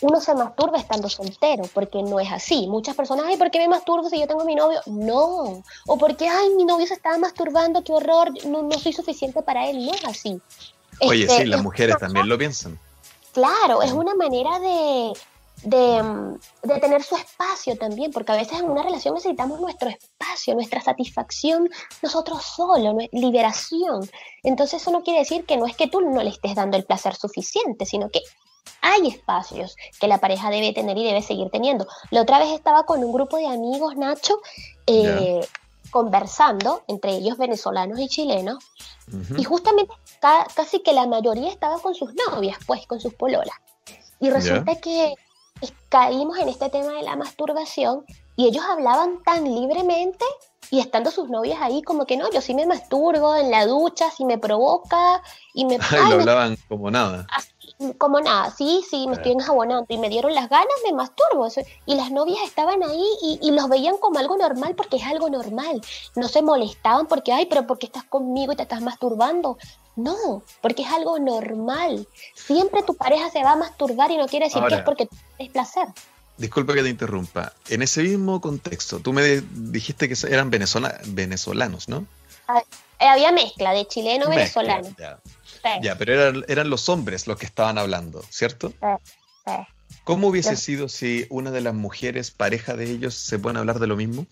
[0.00, 2.66] uno se masturba estando soltero, porque no es así.
[2.68, 4.80] Muchas personas, ay, ¿por qué me masturbo si yo tengo mi novio?
[4.86, 5.62] No.
[5.86, 9.68] O porque, ay, mi novio se estaba masturbando, qué horror, no, no soy suficiente para
[9.68, 9.84] él.
[9.84, 10.40] No es así.
[11.00, 12.78] Oye, sí, este, las mujeres también lo piensan.
[13.32, 15.12] Claro, es una manera de,
[15.64, 20.80] de, tener su espacio también, porque a veces en una relación necesitamos nuestro espacio, nuestra
[20.80, 21.68] satisfacción
[22.02, 24.08] nosotros solos, liberación.
[24.42, 26.84] Entonces eso no quiere decir que no es que tú no le estés dando el
[26.84, 28.20] placer suficiente, sino que
[28.80, 31.86] hay espacios que la pareja debe tener y debe seguir teniendo.
[32.10, 34.40] La otra vez estaba con un grupo de amigos, Nacho,
[34.86, 35.40] eh,
[35.90, 38.58] conversando, entre ellos venezolanos y chilenos,
[39.36, 39.94] y justamente
[40.54, 43.56] casi que la mayoría estaba con sus novias, pues con sus pololas.
[44.20, 45.14] Y resulta que
[45.88, 48.04] caímos en este tema de la masturbación
[48.36, 50.24] y ellos hablaban tan libremente
[50.70, 54.10] y estando sus novias ahí como que no, yo sí me masturbo en la ducha,
[54.10, 55.22] si me provoca
[55.54, 55.78] y me...
[55.90, 57.26] Ay, lo hablaban como nada.
[57.96, 61.48] como nada, sí, sí, me estoy enjabonando y me dieron las ganas, me masturbo.
[61.86, 65.30] Y las novias estaban ahí y, y, los veían como algo normal porque es algo
[65.30, 65.80] normal.
[66.16, 69.56] No se molestaban porque, ay, pero porque estás conmigo y te estás masturbando.
[69.96, 72.06] No, porque es algo normal.
[72.34, 75.48] Siempre tu pareja se va a masturbar y no quiere decir que es porque es
[75.50, 75.88] placer.
[76.38, 77.52] Disculpa que te interrumpa.
[77.68, 82.06] En ese mismo contexto, tú me dijiste que eran venezolanos, ¿no?
[82.46, 82.62] Ah,
[83.00, 84.88] eh, había mezcla de chileno venezolano.
[85.82, 88.72] Ya, pero eran, eran, los hombres los que estaban hablando, ¿cierto?
[89.44, 89.52] Sí,
[90.04, 93.86] ¿Cómo hubiese sido si una de las mujeres, pareja de ellos, se pueden hablar de
[93.88, 94.26] lo mismo?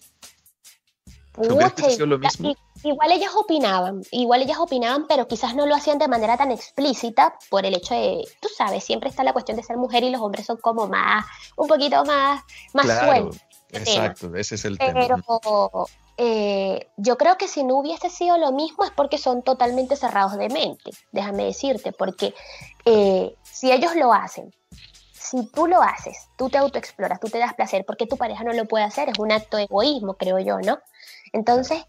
[2.83, 7.37] Igual ellas opinaban, igual ellas opinaban, pero quizás no lo hacían de manera tan explícita
[7.51, 10.21] por el hecho de, tú sabes, siempre está la cuestión de ser mujer y los
[10.21, 11.25] hombres son como más,
[11.57, 12.43] un poquito más,
[12.75, 13.41] más sueltos.
[13.73, 15.01] Exacto, ese es el tema.
[15.01, 19.97] Pero eh, yo creo que si no hubiese sido lo mismo es porque son totalmente
[19.97, 22.35] cerrados de mente, déjame decirte, porque
[22.85, 24.53] eh, si ellos lo hacen
[25.27, 28.53] si tú lo haces, tú te autoexploras, tú te das placer, porque tu pareja no
[28.53, 30.79] lo puede hacer, es un acto de egoísmo, creo yo, ¿no?
[31.33, 31.85] Entonces,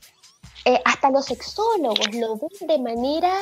[0.66, 3.34] eh, hasta los sexólogos lo ven de manera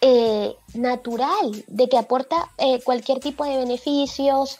[0.00, 4.58] eh, natural, de que aporta eh, cualquier tipo de beneficios.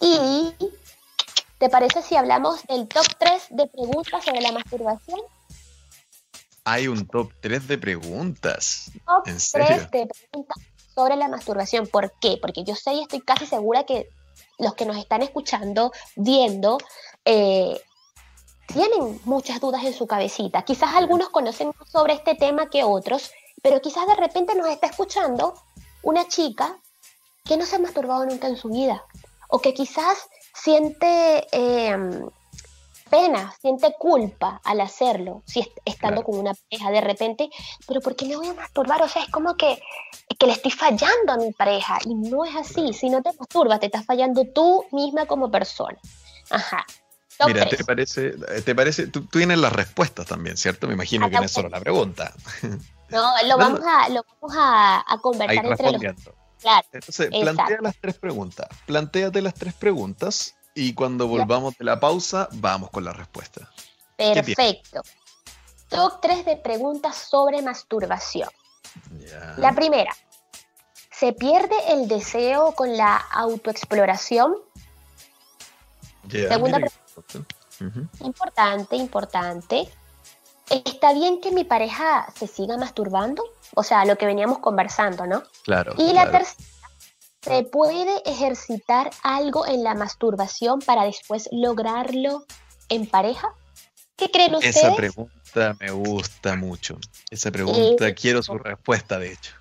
[0.00, 0.52] Y,
[1.58, 5.20] ¿te parece si hablamos del top 3 de preguntas sobre la masturbación?
[6.64, 8.90] Hay un top 3 de preguntas.
[9.06, 10.56] Top 3 de preguntas
[10.94, 11.86] sobre la masturbación.
[11.86, 12.38] ¿Por qué?
[12.42, 14.08] Porque yo sé y estoy casi segura que
[14.58, 16.78] los que nos están escuchando, viendo,
[17.24, 17.80] eh,
[18.78, 20.62] tienen muchas dudas en su cabecita.
[20.62, 24.86] Quizás algunos conocen más sobre este tema que otros, pero quizás de repente nos está
[24.86, 25.54] escuchando
[26.02, 26.78] una chica
[27.44, 29.04] que no se ha masturbado nunca en su vida,
[29.48, 32.30] o que quizás siente em,
[33.10, 37.50] pena, siente culpa al hacerlo, si estando con una pareja de repente,
[37.84, 39.02] pero ¿por qué me voy a masturbar?
[39.02, 39.80] O sea, es como que,
[40.38, 43.80] que le estoy fallando a mi pareja, y no es así, si no te masturbas,
[43.80, 45.98] te estás fallando tú misma como persona.
[46.50, 46.86] Ajá.
[47.46, 48.32] Mira, ¿te parece,
[48.64, 50.86] te parece, tú, tienes las respuestas también, ¿cierto?
[50.88, 52.32] Me imagino que no es solo la pregunta.
[53.10, 56.02] No, lo vamos a, lo vamos a, a conversar entre los...
[56.60, 58.68] Claro, Entonces, plantea las tres preguntas.
[58.84, 63.70] Plantéate las tres preguntas y cuando volvamos de la pausa, vamos con la respuesta.
[64.16, 65.02] Perfecto.
[65.88, 68.48] Top tres de preguntas sobre masturbación.
[69.56, 70.14] La primera,
[71.10, 74.56] ¿se pierde el deseo con la autoexploración?
[76.30, 77.54] Segunda pregunta
[78.20, 79.88] Importante, importante.
[80.68, 83.42] ¿Está bien que mi pareja se siga masturbando?
[83.74, 85.42] O sea, lo que veníamos conversando, ¿no?
[85.64, 85.94] Claro.
[85.96, 86.68] Y la tercera,
[87.40, 92.44] ¿se puede ejercitar algo en la masturbación para después lograrlo
[92.88, 93.54] en pareja?
[94.18, 94.76] ¿Qué creen ustedes?
[94.76, 96.98] Esa pregunta me gusta mucho.
[97.30, 99.52] Esa pregunta, quiero su respuesta, de hecho.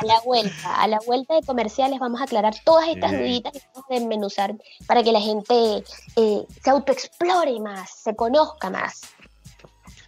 [0.00, 3.58] A la vuelta, a la vuelta de comerciales vamos a aclarar todas estas duditas y
[3.74, 4.54] vamos a desmenuzar
[4.86, 5.82] para que la gente
[6.16, 9.00] eh, se autoexplore más, se conozca más.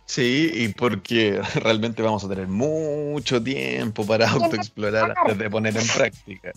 [0.05, 5.89] Sí, y porque realmente vamos a tener mucho tiempo para autoexplorar antes de poner en
[5.89, 6.53] práctica.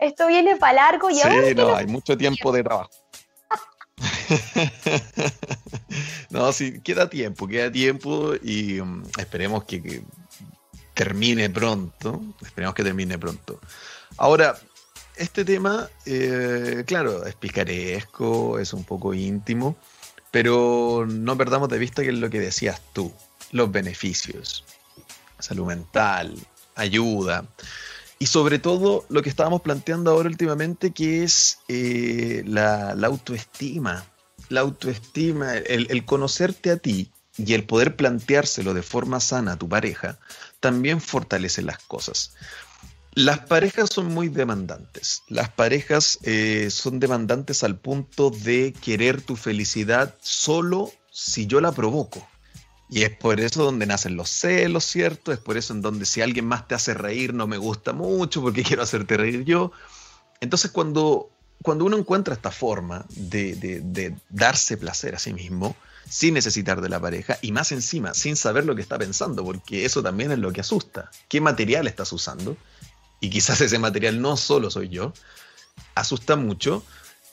[0.00, 2.90] Esto viene para largo y Sí, no, hay mucho tiempo de trabajo.
[6.30, 10.02] no, sí, queda tiempo, queda tiempo y um, esperemos que,
[10.94, 12.22] termine pronto.
[12.42, 13.58] Esperemos que termine pronto.
[14.18, 14.58] Ahora,
[15.16, 19.76] este tema, eh, claro, es picaresco, es un poco íntimo,
[20.30, 23.14] pero no perdamos de vista que es lo que decías tú,
[23.50, 24.64] los beneficios,
[25.38, 26.34] salud mental,
[26.74, 27.46] ayuda.
[28.18, 34.04] Y sobre todo lo que estábamos planteando ahora últimamente, que es eh, la, autoestima.
[34.50, 39.68] La autoestima, el, conocerte a ti y el poder planteárselo de forma sana a tu
[39.68, 40.18] pareja,
[40.60, 42.34] también fortalece las cosas.
[43.14, 45.22] Las parejas son muy demandantes.
[45.28, 51.72] Las parejas eh, son demandantes al punto de querer tu felicidad solo si yo la
[51.72, 52.28] provoco.
[52.90, 55.32] Y es por eso donde nacen los celos, ¿cierto?
[55.32, 58.42] Es por eso en donde si alguien más te hace reír no me gusta mucho
[58.42, 59.70] porque quiero hacerte reír yo.
[60.40, 61.30] Entonces cuando,
[61.62, 65.76] cuando uno encuentra esta forma de, darse placer a sí mismo,
[66.08, 69.84] sin necesitar de la pareja y más encima, sin saber lo que está pensando, porque
[69.84, 71.10] eso también es lo que asusta.
[71.28, 72.56] ¿Qué material estás usando?
[73.20, 75.12] Y quizás ese material no solo soy yo.
[75.94, 76.82] Asusta mucho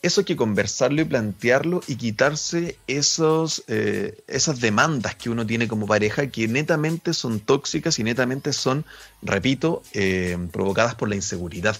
[0.01, 5.67] eso hay que conversarlo y plantearlo y quitarse esos, eh, esas demandas que uno tiene
[5.67, 8.85] como pareja que netamente son tóxicas y netamente son,
[9.21, 11.77] repito, eh, provocadas por la inseguridad.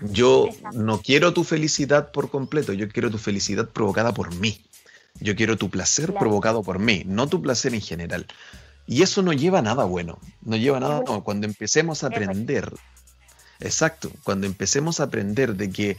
[0.00, 4.64] Yo no quiero tu felicidad por completo, yo quiero tu felicidad provocada por mí.
[5.20, 8.26] Yo quiero tu placer provocado por mí, no tu placer en general.
[8.86, 11.22] Y eso no lleva a nada bueno, no lleva a nada bueno.
[11.22, 12.72] Cuando empecemos a aprender,
[13.60, 15.96] exacto, cuando empecemos a aprender de que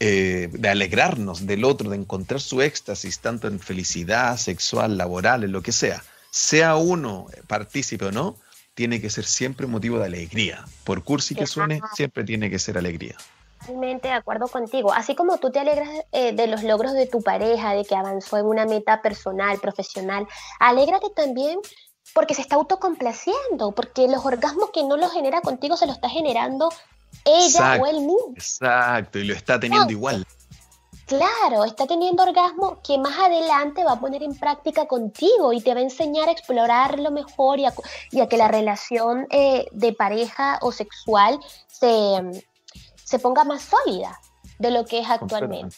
[0.00, 5.50] eh, de alegrarnos del otro, de encontrar su éxtasis, tanto en felicidad sexual, laboral, en
[5.50, 8.36] lo que sea, sea uno partícipe o no,
[8.74, 10.64] tiene que ser siempre motivo de alegría.
[10.84, 13.16] Por cursi que suene, siempre tiene que ser alegría.
[13.60, 14.92] Totalmente de acuerdo contigo.
[14.92, 18.36] Así como tú te alegras eh, de los logros de tu pareja, de que avanzó
[18.38, 20.26] en una meta personal, profesional,
[20.60, 21.58] alégrate también
[22.14, 26.08] porque se está autocomplaciendo, porque los orgasmos que no los genera contigo se los está
[26.08, 26.70] generando
[27.24, 28.32] ella o él mismo.
[28.34, 30.26] Exacto, y lo está teniendo igual.
[31.06, 35.72] Claro, está teniendo orgasmo que más adelante va a poner en práctica contigo y te
[35.72, 40.70] va a enseñar a explorarlo mejor y a, que la relación eh, de pareja o
[40.70, 42.44] sexual se,
[43.08, 44.20] se, ponga más sólida
[44.58, 45.76] de lo que es actualmente.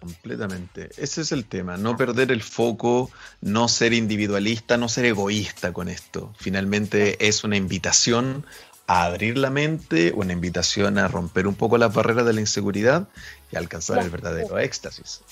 [0.00, 0.88] Completamente.
[0.96, 3.10] Ese es el tema, no perder el foco,
[3.42, 6.32] no ser individualista, no ser egoísta con esto.
[6.38, 8.46] Finalmente es una invitación
[8.86, 13.08] a abrir la mente, una invitación a romper un poco las barreras de la inseguridad
[13.52, 15.22] y alcanzar el verdadero éxtasis.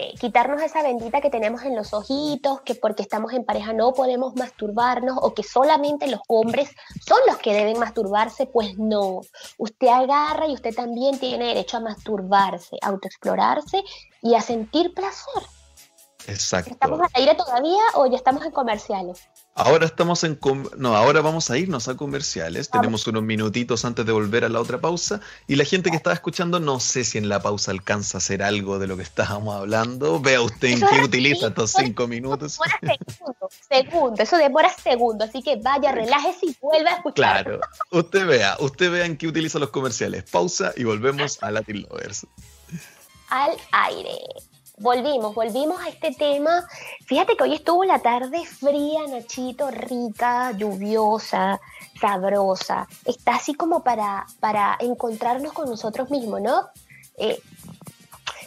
[0.00, 3.92] Sí, quitarnos esa bendita que tenemos en los ojitos, que porque estamos en pareja no
[3.92, 6.70] podemos masturbarnos o que solamente los hombres
[7.06, 9.20] son los que deben masturbarse, pues no.
[9.58, 13.82] Usted agarra y usted también tiene derecho a masturbarse, a autoexplorarse
[14.22, 15.42] y a sentir placer.
[16.26, 16.70] Exacto.
[16.70, 19.28] ¿Estamos al aire todavía o ya estamos en comerciales?
[19.54, 20.38] Ahora estamos en.
[20.78, 22.70] No, ahora vamos a irnos a comerciales.
[22.70, 25.20] Tenemos unos minutitos antes de volver a la otra pausa.
[25.48, 28.42] Y la gente que estaba escuchando, no sé si en la pausa alcanza a hacer
[28.42, 30.20] algo de lo que estábamos hablando.
[30.20, 32.58] Vea usted en qué utiliza estos cinco minutos.
[33.06, 35.28] Segundos, segundo, eso demora segundos.
[35.28, 37.44] Así que vaya, relájese y vuelva a escuchar.
[37.44, 37.60] Claro,
[37.90, 40.24] usted vea, usted vea en qué utiliza los comerciales.
[40.30, 42.26] Pausa y volvemos a Latin Lovers.
[43.28, 44.18] Al aire.
[44.80, 46.66] Volvimos, volvimos a este tema.
[47.04, 51.60] Fíjate que hoy estuvo la tarde fría, Nachito, rica, lluviosa,
[52.00, 52.88] sabrosa.
[53.04, 56.70] Está así como para, para encontrarnos con nosotros mismos, ¿no?
[57.18, 57.42] Eh,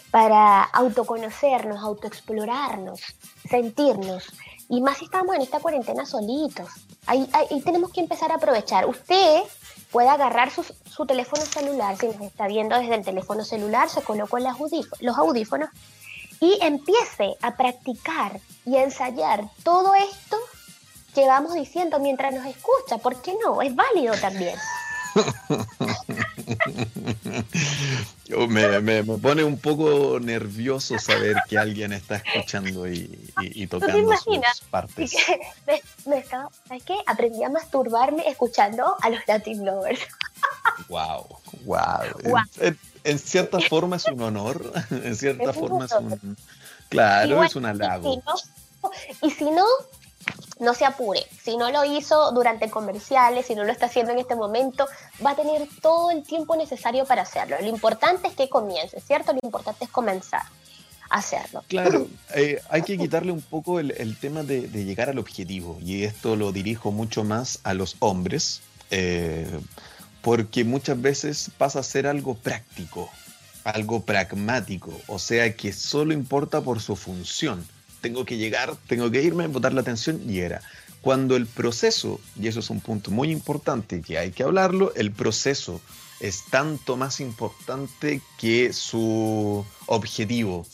[0.09, 2.99] para autoconocernos, autoexplorarnos,
[3.47, 4.23] sentirnos.
[4.69, 6.67] Y más si estamos en esta cuarentena solitos.
[7.05, 8.87] Ahí, ahí tenemos que empezar a aprovechar.
[8.87, 9.43] Usted
[9.91, 14.01] puede agarrar su, su, teléfono celular, si nos está viendo desde el teléfono celular, se
[14.01, 15.69] colocó los audífonos
[16.43, 20.37] y empiece a practicar y a ensayar todo esto
[21.15, 22.97] que vamos diciendo mientras nos escucha.
[22.97, 23.61] ¿Por qué no?
[23.61, 24.57] Es válido también.
[28.49, 35.15] me, pone un poco nervioso saber que alguien está escuchando y, y, tocando sus partes.
[36.05, 36.97] me, ¿Sabes qué?
[37.05, 40.01] Aprendí a masturbarme escuchando a los Latin Lovers.
[40.89, 41.25] wow,
[41.63, 42.01] wow.
[43.03, 46.37] En cierta forma es un honor, en cierta forma es un...
[46.89, 48.21] Claro, es un halago.
[49.21, 49.65] Y si no,
[50.59, 51.25] no se apure.
[51.41, 54.87] Si no lo hizo durante comerciales, si no lo está haciendo en este momento,
[55.25, 57.57] va a tener todo el tiempo necesario para hacerlo.
[57.59, 59.33] Lo importante es que comience, ¿cierto?
[59.33, 60.43] Lo importante es comenzar
[61.09, 61.63] a hacerlo.
[61.67, 66.35] Claro, eh, hay que quitarle un poco el, tema de, llegar al objetivo, y esto
[66.35, 68.61] lo dirijo mucho más a los hombres,
[68.91, 69.47] eh,
[70.23, 73.11] porque muchas veces pasa a ser algo práctico,
[73.63, 77.63] algo pragmático, o sea que solo importa por su función
[78.03, 80.61] tengo que llegar, tengo que irme, botar la atención y era.
[81.01, 85.11] Cuando el proceso, y eso es un punto muy importante que hay que hablarlo, el
[85.11, 85.81] proceso
[86.19, 90.67] es tanto más importante que su objetivo,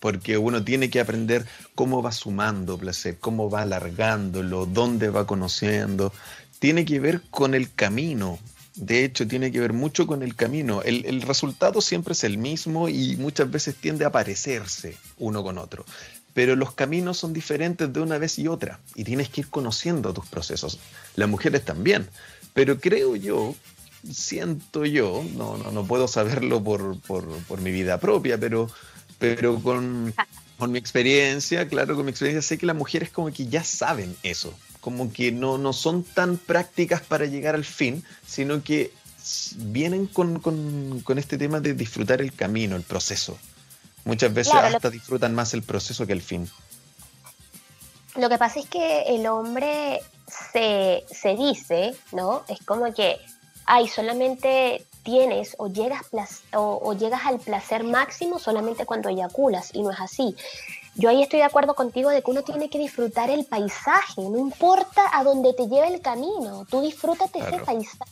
[0.00, 6.12] porque uno tiene que aprender cómo va sumando placer, cómo va alargándolo, dónde va conociendo.
[6.58, 8.38] Tiene que ver con el camino.
[8.74, 10.82] De hecho, tiene que ver mucho con el camino.
[10.82, 15.58] El, el resultado siempre es el mismo y muchas veces tiende a parecerse uno con
[15.58, 15.84] otro
[16.32, 20.12] pero los caminos son diferentes de una vez y otra y tienes que ir conociendo
[20.12, 20.78] tus procesos.
[21.16, 22.08] Las mujeres también,
[22.54, 23.54] pero creo yo,
[24.10, 28.70] siento yo, no, no, no puedo saberlo por, por, mi vida propia, pero,
[29.18, 30.14] pero con,
[30.58, 34.16] con, mi experiencia, claro, con mi experiencia sé que las mujeres como que ya saben
[34.22, 38.92] eso, como que no, no son tan prácticas para llegar al fin, sino que
[39.56, 43.38] vienen con, con, con este tema de disfrutar el camino, el proceso.
[44.04, 46.48] Muchas veces hasta disfrutan más el proceso que el fin.
[48.16, 50.00] Lo que pasa es que el hombre
[50.52, 52.42] se, dice, ¿no?
[52.48, 53.18] Es como que,
[53.66, 56.06] ay, solamente tienes o llegas,
[56.52, 60.34] o, llegas al placer máximo solamente cuando eyaculas, y no es así.
[60.94, 64.38] Yo ahí estoy de acuerdo contigo de que uno tiene que disfrutar el paisaje, no
[64.38, 68.10] importa a dónde te lleve el camino, tú disfrútate ese paisaje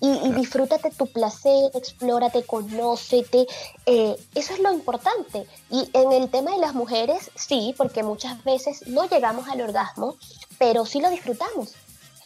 [0.00, 3.46] y, disfrútate tu placer, explórate, conócete.
[3.86, 5.46] Eh, eso es lo importante.
[5.70, 10.16] Y en el tema de las mujeres, sí, porque muchas veces no llegamos al orgasmo,
[10.58, 11.74] pero sí lo disfrutamos.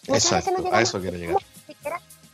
[0.07, 1.37] Muchas veces no llegamos a eso quiero llegar.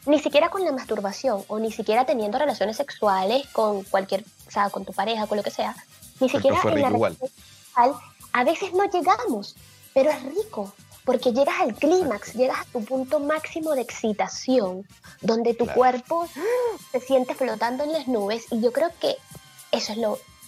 [0.06, 4.70] Ni siquiera, con la masturbación o ni siquiera teniendo relaciones sexuales con cualquier, o sea,
[4.70, 5.76] con tu pareja, con lo que sea.
[6.20, 7.16] Ni siquiera en la sexual,
[8.32, 9.56] a veces no llegamos,
[9.92, 10.72] pero es rico,
[11.04, 14.86] porque llegas al clímax, llegas a tu punto máximo de excitación,
[15.20, 16.28] donde tu cuerpo
[16.92, 19.16] se siente flotando en las nubes y yo creo que
[19.72, 19.98] eso es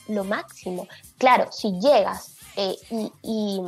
[0.08, 0.86] lo, máximo.
[1.18, 2.76] Claro, si llegas eh,
[3.22, 3.60] y,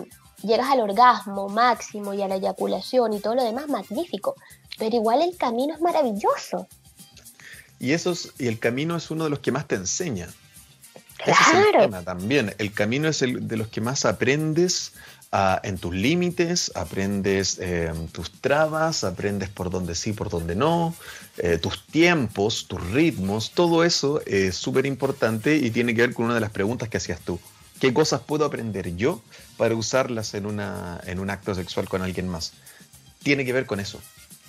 [0.43, 4.35] llegas al orgasmo máximo y a la eyaculación y todo lo demás, magnífico,
[4.79, 6.69] pero igual el camino es maravilloso.
[7.81, 10.29] Y, eso y el camino es uno de los que más te enseña.
[11.19, 12.03] Claro.
[12.03, 12.55] también.
[12.59, 14.93] El camino es el de los que más aprendes
[15.63, 20.95] en tus límites, aprendes em, tus trabas, aprendes por dónde sí, por dónde no,
[21.39, 26.27] eh, tus tiempos, tus ritmos, todo eso es súper importante y tiene que ver con
[26.27, 27.41] una de las preguntas que hacías tú.
[27.81, 29.23] ¿Qué cosas puedo aprender yo
[29.57, 32.53] para usarlas en, una, en un acto sexual con alguien más?
[33.25, 34.01] Tiene que ver con eso,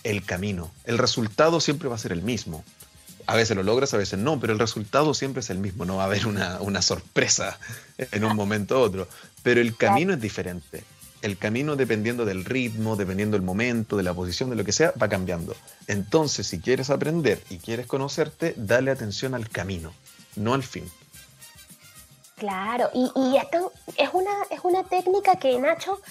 [0.03, 0.71] el camino.
[0.83, 2.63] El resultado siempre va a ser el mismo.
[3.27, 5.85] A veces lo logras, a veces no, pero el resultado siempre es el mismo.
[5.85, 7.59] No va a haber una, una sorpresa
[7.97, 9.07] en un momento u otro.
[9.43, 10.83] Pero el camino es diferente.
[11.21, 14.93] El camino, dependiendo del ritmo, dependiendo del momento, de la posición, de lo que sea,
[15.01, 15.55] va cambiando.
[15.87, 19.91] Entonces, si quieres aprender y quieres conocerte, dale atención al camino,
[20.35, 20.85] no al fin.
[22.35, 26.01] Claro, y, esto es una, es una técnica que, Nacho,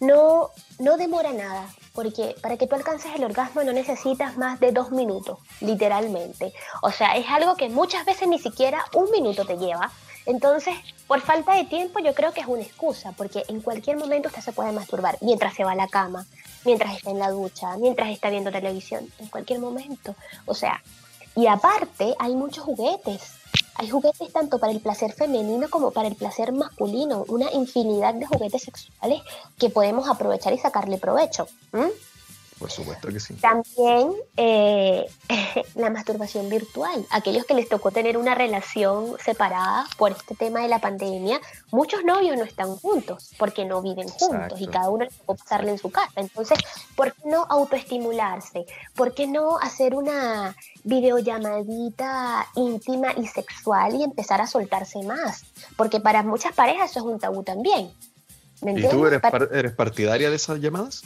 [0.00, 4.70] no, no demora nada, porque para que tú alcances el orgasmo no necesitas más de
[4.70, 6.52] dos minutos, literalmente.
[6.82, 9.90] O sea, es algo que muchas veces ni siquiera un minuto te lleva,
[10.26, 10.74] entonces,
[11.06, 14.42] por falta de tiempo yo creo que es una excusa, porque en cualquier momento usted
[14.42, 16.26] se puede masturbar, mientras se va a la cama,
[16.64, 20.16] mientras está en la ducha, mientras está viendo televisión, en cualquier momento.
[20.44, 20.82] O sea,
[21.36, 23.35] y aparte hay muchos juguetes.
[23.78, 28.26] Hay juguetes tanto para el placer femenino como para el placer masculino, una infinidad de
[28.26, 29.20] juguetes sexuales
[29.58, 31.46] que podemos aprovechar y sacarle provecho.
[32.58, 33.34] Por supuesto que sí.
[33.34, 35.04] También eh,
[35.74, 37.04] la masturbación virtual.
[37.10, 41.38] Aquellos que les tocó tener una relación separada por este tema de la pandemia,
[41.70, 45.72] muchos novios no están juntos porque no viven juntos y cada uno les tocó pasarle
[45.72, 46.10] en su casa.
[46.16, 46.58] Entonces,
[46.94, 48.64] ¿por qué no autoestimularse?
[48.94, 55.44] ¿Por qué no hacer una videollamadita íntima y sexual y empezar a soltarse más?
[55.76, 57.92] Porque para muchas parejas eso es un tabú también.
[58.62, 59.20] ¿Y tú eres,
[59.52, 61.02] eres partidaria de esas llamadas?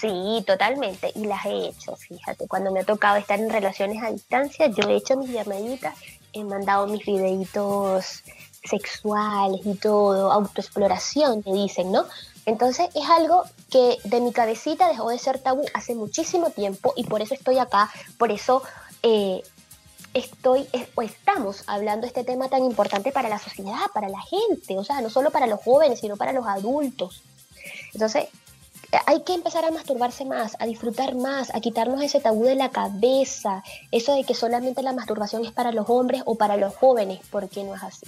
[0.00, 1.12] Sí, totalmente.
[1.14, 2.48] Y las he hecho, fíjate.
[2.48, 5.94] Cuando me ha tocado estar en relaciones a distancia, yo he hecho mis llamaditas,
[6.32, 8.22] he mandado mis videitos
[8.64, 12.04] sexuales y todo, autoexploración, te dicen, ¿no?
[12.46, 17.04] Entonces es algo que de mi cabecita dejó de ser tabú hace muchísimo tiempo y
[17.04, 18.62] por eso estoy acá, por eso
[19.02, 19.42] eh,
[20.14, 24.78] estoy o estamos hablando de este tema tan importante para la sociedad, para la gente,
[24.78, 27.22] o sea, no solo para los jóvenes, sino para los adultos.
[27.92, 28.28] Entonces,
[29.06, 32.70] hay que empezar a masturbarse más, a disfrutar más, a quitarnos ese tabú de la
[32.70, 37.20] cabeza, eso de que solamente la masturbación es para los hombres o para los jóvenes,
[37.30, 38.06] porque no es así.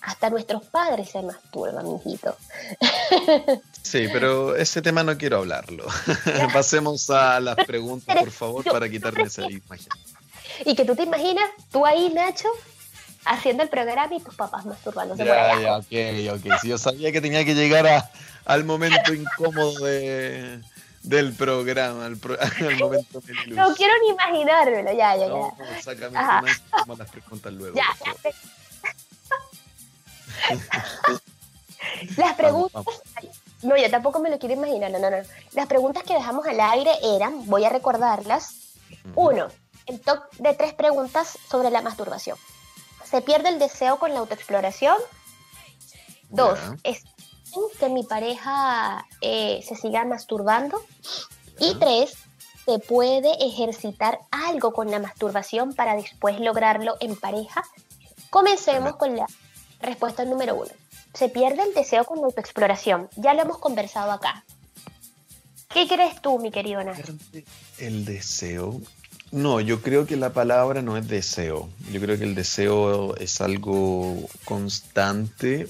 [0.00, 2.36] Hasta nuestros padres se masturban, mijito.
[3.84, 5.84] Sí, pero ese tema no quiero hablarlo.
[6.54, 9.88] Pasemos a las preguntas, por favor, para quitarme esa imagen.
[10.64, 12.48] Y que tú te imaginas, tú ahí, Nacho,
[13.26, 16.60] haciendo el programa y tus papás masturbándose ya, por Ya, ok, ok.
[16.62, 18.10] Si yo sabía que tenía que llegar a,
[18.44, 20.60] al momento incómodo de,
[21.02, 22.16] del programa, al,
[22.78, 25.82] momento No quiero ni imaginármelo, ya, ya, no, ya.
[25.82, 26.18] Sácame
[26.70, 27.76] como las preguntas luego.
[27.76, 28.14] Ya, ya.
[32.16, 32.84] las preguntas...
[33.62, 35.16] No, yo tampoco me lo quiero imaginar, no, no, no.
[35.52, 38.76] Las preguntas que dejamos al aire eran, voy a recordarlas.
[39.14, 39.48] Uno,
[39.86, 42.36] el top de tres preguntas sobre la masturbación.
[43.04, 44.96] ¿Se pierde el deseo con la autoexploración?
[46.28, 47.04] Dos, ¿es
[47.78, 50.80] que mi pareja eh, se siga masturbando?
[51.58, 52.14] Y tres,
[52.64, 57.62] ¿se puede ejercitar algo con la masturbación para después lograrlo en pareja?
[58.30, 59.26] Comencemos con la
[59.80, 60.70] respuesta número uno.
[61.14, 63.08] Se pierde el deseo con la autoexploración.
[63.16, 64.44] Ya lo hemos conversado acá.
[65.68, 66.80] ¿Qué crees tú, mi querido
[67.78, 68.80] El deseo
[69.34, 71.68] no, yo creo que la palabra no es deseo.
[71.90, 75.68] Yo creo que el deseo es algo constante,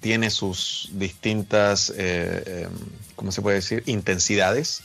[0.00, 2.72] tiene sus distintas, eh, em,
[3.14, 4.82] ¿cómo se puede decir?, intensidades,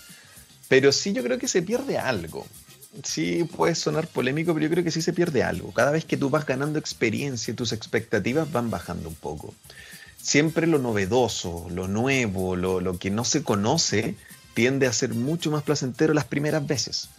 [0.67, 2.47] pero sí yo creo que se pierde algo.
[3.03, 5.71] Sí puede sonar polémico, pero yo creo que sí se pierde algo.
[5.71, 9.53] Cada vez que tú vas ganando experiencia, tus expectativas van bajando un poco.
[10.21, 14.15] Siempre lo novedoso, lo nuevo, lo, lo que no se conoce,
[14.53, 17.09] tiende a ser mucho más placentero las primeras veces.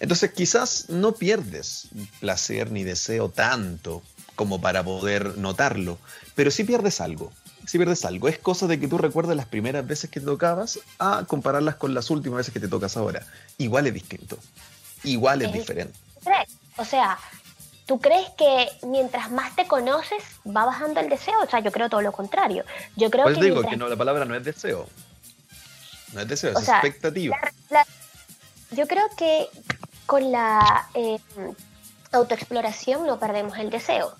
[0.00, 4.02] Entonces quizás no pierdes placer ni deseo tanto
[4.34, 5.98] como para poder notarlo,
[6.34, 7.32] pero sí pierdes algo.
[7.66, 8.28] Sí pierdes algo.
[8.28, 12.10] Es cosa de que tú recuerdes las primeras veces que tocabas a compararlas con las
[12.10, 13.24] últimas veces que te tocas ahora.
[13.58, 14.36] Igual es distinto.
[15.04, 15.98] Igual es, diferente.
[16.76, 17.18] O sea,
[17.86, 21.40] ¿tú crees que mientras más te conoces va bajando el deseo?
[21.42, 22.64] O sea, yo creo todo lo contrario.
[22.96, 24.88] Yo creo pues digo que no, la palabra no es deseo.
[26.12, 27.36] No es deseo, es expectativa.
[28.70, 29.48] yo creo que
[30.06, 31.18] con la eh,
[32.12, 34.12] autoexploración no perdemos el deseo.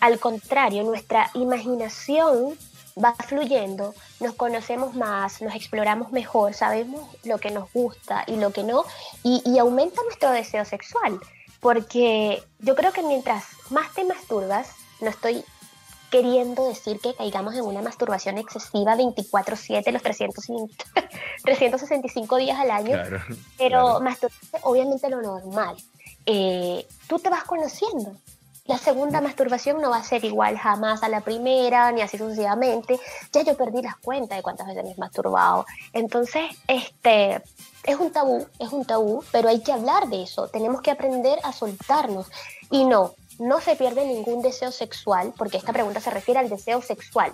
[0.00, 2.56] Al contrario, nuestra imaginación
[3.02, 8.52] va fluyendo, nos conocemos más, nos exploramos mejor, sabemos lo que nos gusta y lo
[8.52, 8.84] que no,
[9.22, 11.20] y, y aumenta nuestro deseo sexual.
[11.60, 14.70] Porque yo creo que mientras más te masturbas,
[15.00, 15.44] no estoy
[16.12, 22.98] queriendo decir que caigamos en una masturbación excesiva 24/7, los 365 días al año,
[23.56, 25.74] pero masturbarse obviamente lo normal.
[26.26, 28.16] Eh, tú te vas conociendo.
[28.66, 33.00] La segunda masturbación no va a ser igual jamás a la primera, ni así sucesivamente.
[33.32, 35.66] Ya yo perdí las cuentas de cuántas veces me he masturbado.
[35.92, 37.42] Entonces, este,
[37.82, 40.46] es un tabú, es un tabú, pero hay que hablar de eso.
[40.46, 42.30] Tenemos que aprender a soltarnos.
[42.70, 46.80] Y no, no se pierde ningún deseo sexual, porque esta pregunta se refiere al deseo
[46.80, 47.32] sexual.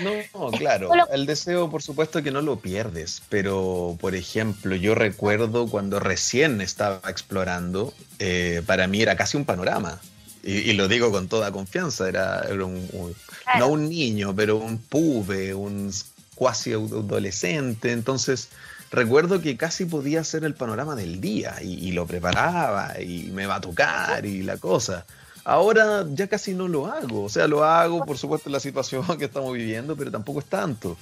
[0.00, 5.68] no, claro, el deseo por supuesto que no lo pierdes, pero por ejemplo, yo recuerdo
[5.68, 10.00] cuando recién estaba explorando, eh, para mí era casi un panorama.
[10.46, 13.16] Y, lo digo con toda confianza, era, un,
[13.58, 15.90] no un niño, pero un pube, un
[16.34, 18.50] cuasi adolescente, entonces
[18.94, 23.56] recuerdo que casi podía ser el panorama del día y, lo preparaba y me va
[23.56, 25.06] a tocar y la cosa.
[25.44, 29.04] Ahora ya casi no lo hago, o sea, lo hago por supuesto en la situación
[29.18, 30.96] que estamos viviendo, pero tampoco es tanto.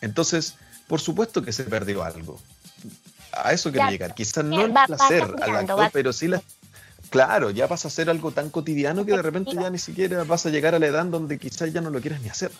[0.00, 0.54] Entonces,
[0.86, 2.40] por supuesto que se perdió algo.
[3.32, 4.14] A eso quiero llegar.
[4.14, 6.42] Quizás no el placer al actor, pero sí la...
[7.10, 10.44] Claro, ya pasa a ser algo tan cotidiano que de repente ya ni siquiera vas
[10.44, 12.50] a llegar a la edad donde quizás ya no lo quieras ni hacer.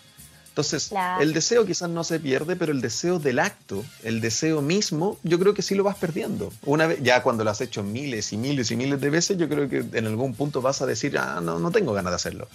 [0.58, 5.16] Entonces, el deseo quizás no se pierde, pero el deseo del acto, el deseo mismo,
[5.22, 6.52] yo creo que sí lo vas perdiendo.
[6.64, 9.48] Una vez, ya cuando lo has hecho miles y miles y miles de veces, yo
[9.48, 12.48] creo que en algún punto vas a decir, ah, no, no tengo ganas de hacerlo.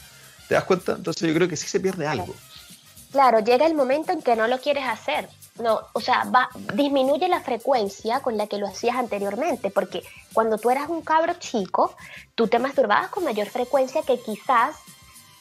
[0.49, 0.95] ¿Te das cuenta?
[0.97, 2.35] Entonces yo creo que sí se pierde algo.
[3.13, 5.29] Claro, llega el momento en que no lo quieres hacer.
[5.61, 10.57] No, o sea, va, disminuye la frecuencia con la que lo hacías anteriormente, porque cuando
[10.57, 11.95] tú eras un cabro chico,
[12.35, 14.75] tú te masturbabas con mayor frecuencia que quizás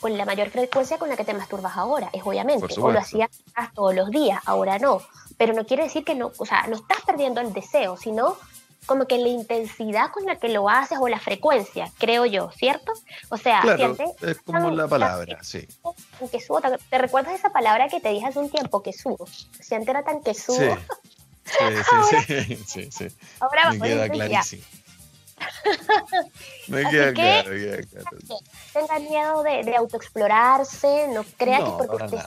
[0.03, 2.75] con la mayor frecuencia con la que te masturbas ahora, es obviamente.
[2.79, 3.31] O lo hacías
[3.73, 5.01] todos los días, ahora no.
[5.39, 8.37] Pero no quiere decir que no, o sea, no estás perdiendo el deseo, sino
[8.85, 12.93] como que la intensidad con la que lo haces o la frecuencia, creo yo, ¿cierto?
[13.29, 13.63] O sea,
[14.21, 15.69] es como la palabra, sí.
[16.33, 19.27] Que subo, ¿Te recuerdas esa palabra que te dije hace un tiempo, que subo?
[19.61, 20.77] Si antes era tan que subo.
[21.45, 24.65] Sí, sí, sí, sí, sí, Ahora Me queda clarísimo.
[26.69, 28.19] me queda claro, me queda claro.
[28.73, 32.19] Tenga miedo de, de autoexplorarse, no crea que porque usted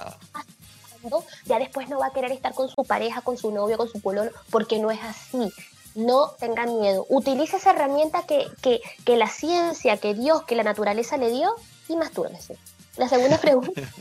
[1.45, 4.01] ya después no va a querer estar con su pareja, con su novio, con su
[4.01, 5.51] pololo, porque no es así.
[5.93, 7.05] No tenga miedo.
[7.09, 11.55] Utilice esa herramienta que, que, que la ciencia, que Dios, que la naturaleza le dio
[11.87, 12.57] y mastúrbese.
[12.97, 13.81] La segunda pregunta.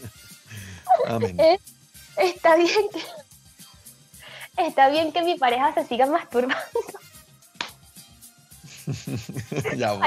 [2.17, 3.03] ¿Está bien que
[4.57, 6.57] está bien que mi pareja se siga masturbando?
[9.77, 9.99] ya,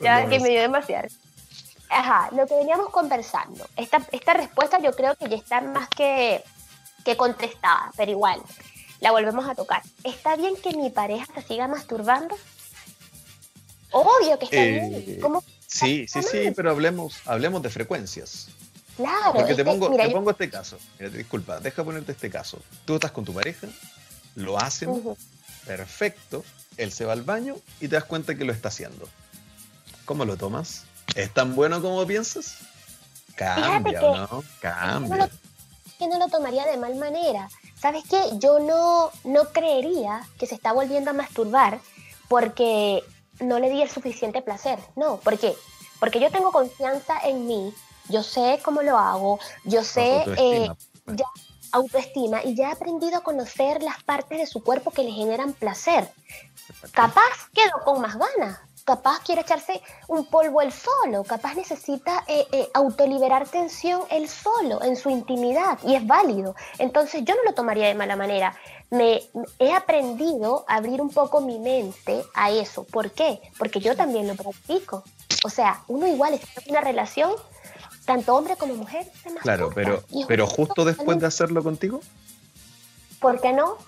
[0.00, 1.08] ya, que me dio demasiado.
[1.88, 3.68] Ajá, lo que veníamos conversando.
[3.76, 6.42] Esta, esta respuesta yo creo que ya está más que,
[7.04, 8.40] que contestada, pero igual,
[9.00, 9.82] la volvemos a tocar.
[10.04, 12.36] ¿Está bien que mi pareja se siga masturbando?
[13.90, 14.94] Obvio que está bien.
[14.94, 15.20] Eh,
[15.66, 18.48] sí, sí, sí, pero hablemos, hablemos de frecuencias.
[18.96, 19.32] Claro.
[19.34, 20.78] Porque te pongo, te pongo este caso.
[20.98, 22.58] disculpa, deja ponerte este caso.
[22.84, 23.68] Tú estás con tu pareja,
[24.34, 24.90] lo hacen,
[25.66, 26.44] perfecto,
[26.76, 29.08] él se va al baño y te das cuenta que lo está haciendo.
[30.04, 30.84] ¿Cómo lo tomas?
[31.14, 32.58] ¿Es tan bueno como piensas?
[33.36, 34.44] Cambia, ¿no?
[34.60, 35.30] Cambia.
[35.98, 37.48] Que no, lo, tomaría de mal manera.
[37.80, 38.20] ¿Sabes qué?
[38.38, 41.80] Yo no, no creería que se está volviendo a masturbar
[42.28, 43.04] porque
[43.40, 44.78] no le di el suficiente placer.
[44.96, 45.54] No, ¿por qué?
[46.00, 47.72] Porque yo tengo confianza en mí,
[48.08, 50.68] yo sé cómo lo hago, yo sé eh,
[51.06, 51.24] ya
[51.72, 55.52] autoestima y ya he aprendido a conocer las partes de su cuerpo que le generan
[55.52, 56.08] placer.
[56.92, 62.46] Capaz quedo con más ganas, capaz quiere echarse un polvo él solo, capaz necesita eh,
[62.52, 66.54] eh, autoliberar tensión él solo en su intimidad y es válido.
[66.78, 68.56] Entonces yo no lo tomaría de mala manera.
[68.90, 69.22] Me,
[69.58, 72.84] he aprendido a abrir un poco mi mente a eso.
[72.84, 73.40] ¿Por qué?
[73.58, 75.02] Porque yo también lo practico.
[75.44, 77.32] O sea, uno igual está en una relación
[78.04, 79.06] tanto hombre como mujer.
[79.40, 82.00] claro, pero, pero justo después de hacerlo contigo.
[83.20, 83.78] ¿Por qué no?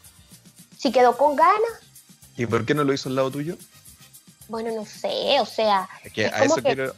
[0.79, 1.81] Si quedó con ganas.
[2.37, 3.57] ¿Y por qué no lo hizo al lado tuyo?
[4.49, 5.89] Bueno, no sé, o sea.
[6.05, 6.95] a, eso Quiero,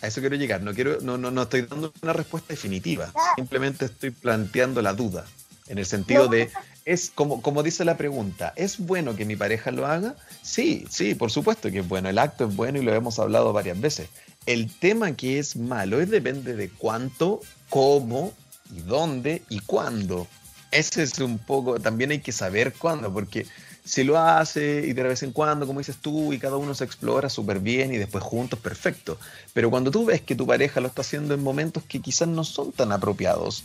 [0.00, 0.62] a eso quiero llegar.
[0.62, 3.12] No, quiero, no, no, no estoy dando una respuesta definitiva.
[3.36, 5.24] Simplemente estoy planteando la duda.
[5.66, 6.50] En el sentido de,
[6.84, 10.14] es como, como dice la pregunta, ¿es bueno que mi pareja lo haga?
[10.42, 12.08] Sí, sí, por supuesto que es bueno.
[12.08, 14.08] El acto es bueno y lo hemos hablado varias veces.
[14.46, 18.32] El tema que es malo es depende de cuánto, cómo
[18.74, 20.26] y dónde y cuándo.
[20.70, 23.46] Ese es un poco, también hay que saber cuándo, porque
[23.84, 26.84] si lo hace y de vez en cuando, como dices tú, y cada uno se
[26.84, 29.18] explora súper bien y después juntos, perfecto.
[29.52, 32.44] Pero cuando tú ves que tu pareja lo está haciendo en momentos que quizás no
[32.44, 33.64] son tan apropiados,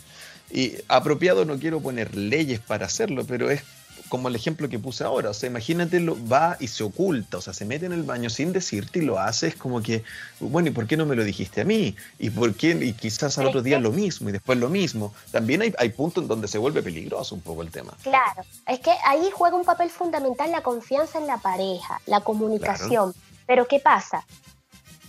[0.52, 3.62] y apropiado no quiero poner leyes para hacerlo, pero es
[4.08, 5.30] como el ejemplo que puse ahora.
[5.30, 8.28] O sea, imagínate, lo, va y se oculta, o sea, se mete en el baño
[8.28, 9.48] sin decirte y lo hace.
[9.48, 10.02] Es como que,
[10.40, 11.96] bueno, ¿y por qué no me lo dijiste a mí?
[12.18, 12.70] ¿Y por qué?
[12.70, 15.14] Y quizás al otro día lo mismo y después lo mismo.
[15.30, 17.96] También hay, hay puntos en donde se vuelve peligroso un poco el tema.
[18.02, 23.14] Claro, es que ahí juega un papel fundamental la confianza en la pareja, la comunicación.
[23.46, 24.24] Pero ¿qué pasa?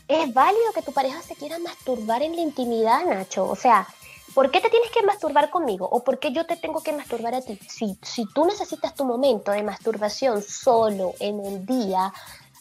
[0.07, 3.47] Es válido que tu pareja se quiera masturbar en la intimidad, Nacho.
[3.47, 3.87] O sea,
[4.33, 5.87] ¿Por qué te tienes que masturbar conmigo?
[5.91, 7.59] ¿O por qué yo te tengo que masturbar a ti?
[7.67, 12.13] Si, si tú necesitas tu momento de masturbación solo en el día,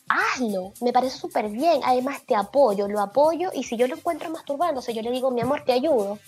[0.09, 0.73] hazlo.
[0.81, 1.81] Me parece súper bien.
[1.85, 3.51] Además, te apoyo, lo apoyo.
[3.55, 6.19] Y si yo lo encuentro masturbándose, yo le digo, mi amor, te ayudo.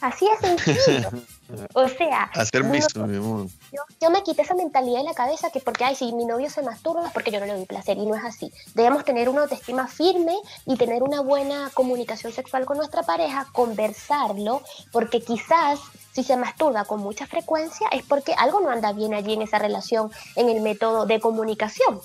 [0.00, 1.10] Así es sencillo.
[1.74, 3.46] o sea, hacer mismo, mi amor.
[4.00, 6.62] Yo, me quité esa mentalidad de la cabeza que porque, ay, si mi novio se
[6.62, 8.52] masturba es porque yo no le doy placer y no es así.
[8.74, 10.36] Debemos tener una autoestima firme
[10.66, 15.80] y tener una buena comunicación sexual con nuestra pareja, conversarlo, porque quizás
[16.12, 19.58] si se masturba con mucha frecuencia es porque algo no anda bien allí en esa
[19.58, 22.00] relación, en el método de comunicación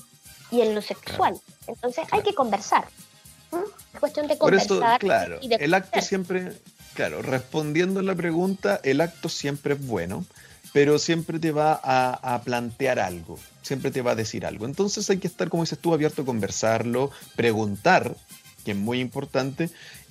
[0.51, 1.39] y en lo sexual.
[1.67, 2.87] Entonces hay que conversar.
[3.93, 4.67] Es cuestión de conversar.
[4.67, 6.53] Por eso, claro, el acto siempre
[6.99, 10.25] Claro, respondiendo a la pregunta, el acto siempre es bueno,
[10.73, 14.65] pero siempre te va a, plantear algo, siempre te va a decir algo.
[14.65, 18.17] Entonces hay que estar, como dices tú, abierto a conversarlo, preguntar,
[18.65, 19.69] que es muy importante,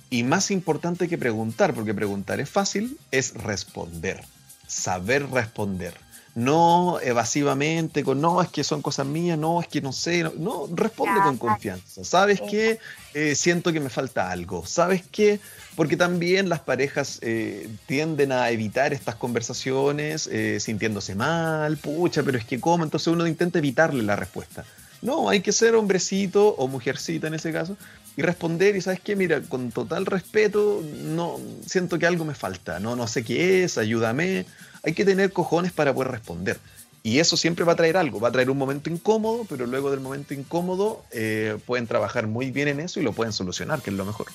[0.09, 4.23] y más importante que preguntar, porque preguntar es fácil, es responder,
[4.65, 5.93] saber responder
[6.35, 10.67] no evasivamente, con no, es que son cosas mías, no, es que no sé, no,
[10.73, 12.03] responde con confianza.
[12.03, 12.79] ¿Sabes qué?
[13.13, 14.65] Eh, siento que me falta algo.
[14.65, 15.39] ¿Sabes qué?
[15.75, 22.37] Porque también las parejas eh, tienden a evitar estas conversaciones eh, sintiéndose mal, pucha, pero
[22.37, 24.65] es que cómo, entonces uno intenta evitarle la respuesta.
[25.01, 27.77] No, hay que ser hombrecito o mujercita en ese caso
[28.17, 32.79] y responder y sabes qué, mira, con total respeto, no siento que algo me falta,
[32.81, 34.45] no, no sé qué es, ayúdame
[34.83, 36.59] hay que tener cojones para poder responder.
[37.01, 39.89] Y eso siempre va a traer algo, va a traer un momento incómodo, pero luego
[39.89, 43.89] del momento incómodo eh, pueden trabajar muy bien en eso y lo pueden solucionar, que
[43.89, 44.27] es lo mejor.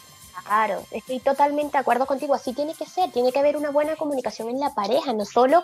[0.47, 3.97] Claro, estoy totalmente de acuerdo contigo, así tiene que ser, tiene que haber una buena
[3.97, 5.62] comunicación en la pareja, no solo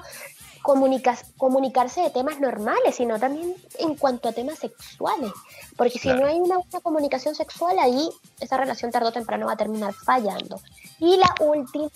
[0.63, 5.33] comunicarse de temas normales, sino también en cuanto a temas sexuales.
[5.77, 8.11] Porque si no hay una buena comunicación sexual, ahí
[8.41, 10.61] esa relación tarde o temprano va a terminar fallando.
[10.99, 11.91] Y la última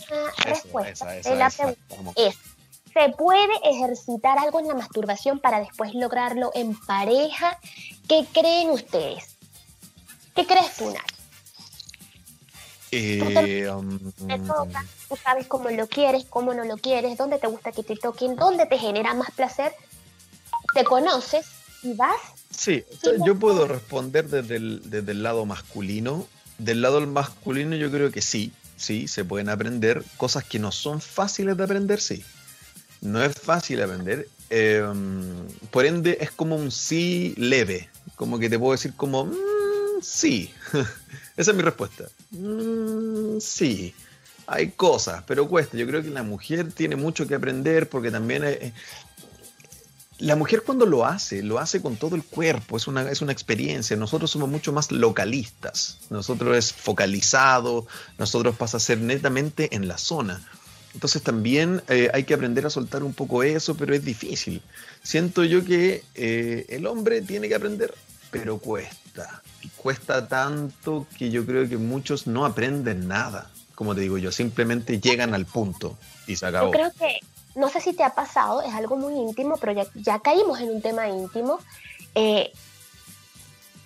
[0.44, 2.36] respuesta de la pregunta es,
[2.94, 7.58] ¿se puede ejercitar algo en la masturbación para después lograrlo en pareja?
[8.08, 9.36] ¿Qué creen ustedes?
[10.34, 11.14] ¿Qué crees tú, Nacho?
[12.96, 13.98] Eh, um,
[15.08, 18.36] tú sabes cómo lo quieres, cómo no lo quieres, dónde te gusta que te toquen,
[18.36, 19.72] dónde te genera más placer,
[20.74, 21.46] te conoces
[21.82, 22.16] y vas.
[22.50, 22.84] Sí,
[23.26, 26.24] yo puedo responder desde el, desde el lado masculino.
[26.58, 31.00] Del lado masculino yo creo que sí, sí, se pueden aprender cosas que no son
[31.00, 32.24] fáciles de aprender, sí.
[33.04, 34.28] No es fácil aprender.
[34.50, 37.88] Em, por ende, es como un sí leve.
[38.16, 40.52] Como que te puedo decir como, mm, sí.
[41.36, 42.04] Esa es mi respuesta.
[42.32, 43.94] Mm, sí
[44.46, 45.76] hay cosas, pero cuesta.
[45.76, 48.72] Yo creo que la mujer tiene mucho que aprender porque también eh,
[50.18, 53.32] la mujer cuando lo hace, lo hace con todo el cuerpo, es una, es una
[53.32, 53.96] experiencia.
[53.96, 57.86] Nosotros somos mucho más localistas, nosotros es focalizado,
[58.18, 60.40] nosotros pasa a ser netamente en la zona.
[60.94, 64.62] Entonces también eh, hay que aprender a soltar un poco eso, pero es difícil.
[65.02, 67.92] Siento yo que eh, el hombre tiene que aprender,
[68.30, 69.42] pero cuesta.
[69.62, 74.30] Y cuesta tanto que yo creo que muchos no aprenden nada como te digo yo,
[74.32, 76.66] simplemente llegan al punto y se acabó.
[76.66, 77.18] Yo creo que,
[77.54, 80.70] no sé si te ha pasado, es algo muy íntimo, pero ya, ya caímos en
[80.70, 81.58] un tema íntimo.
[82.14, 82.52] Eh,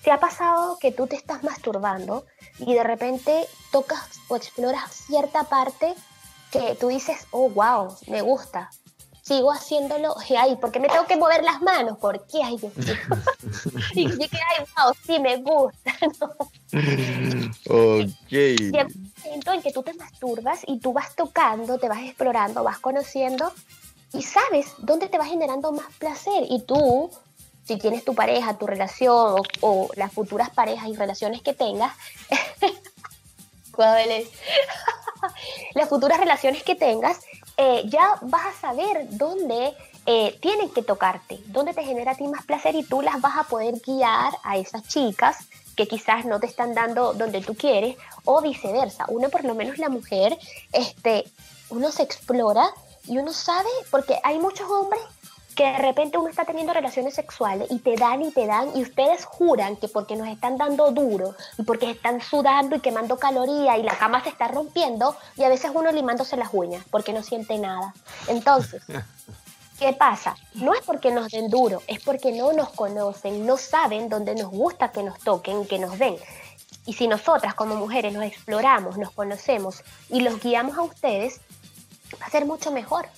[0.02, 2.24] ¿Te ha pasado que tú te estás masturbando
[2.58, 5.94] y de repente tocas o exploras cierta parte
[6.50, 8.70] que tú dices, oh, wow, me gusta,
[9.28, 11.98] sigo haciéndolo, ay, ¿por qué me tengo que mover las manos?
[11.98, 12.42] ¿Por qué?
[12.42, 12.70] Ay, mío.
[13.94, 15.92] y yo que, ay, wow, sí, me gusta.
[17.68, 18.32] ok.
[18.32, 18.88] Y el
[19.24, 23.52] momento en que tú te masturbas y tú vas tocando, te vas explorando, vas conociendo
[24.14, 26.44] y sabes dónde te va generando más placer.
[26.48, 27.10] Y tú,
[27.64, 31.92] si tienes tu pareja, tu relación o, las futuras parejas y relaciones que tengas,
[35.74, 37.20] las futuras relaciones que tengas,
[37.56, 39.74] eh, ya vas a saber dónde
[40.06, 43.36] eh, tienen que tocarte, dónde te genera a ti más placer y tú las vas
[43.36, 45.36] a poder guiar a esas chicas
[45.76, 49.04] que quizás no te están dando donde tú quieres o viceversa.
[49.08, 50.36] Uno, por lo menos la mujer,
[50.72, 51.24] este,
[51.70, 52.68] uno se explora
[53.06, 55.00] y uno sabe, porque hay muchos hombres
[55.58, 58.82] que de repente uno está teniendo relaciones sexuales y te dan y te dan y
[58.82, 63.76] ustedes juran que porque nos están dando duro y porque están sudando y quemando calorías
[63.76, 67.24] y la cama se está rompiendo y a veces uno limándose las uñas porque no
[67.24, 67.92] siente nada.
[68.28, 68.84] Entonces,
[69.80, 70.36] ¿qué pasa?
[70.54, 74.52] No es porque nos den duro, es porque no nos conocen, no saben dónde nos
[74.52, 76.18] gusta que nos toquen, que nos den.
[76.86, 81.40] Y si nosotras como mujeres nos exploramos, nos conocemos y los guiamos a ustedes,
[82.22, 83.08] va a ser mucho mejor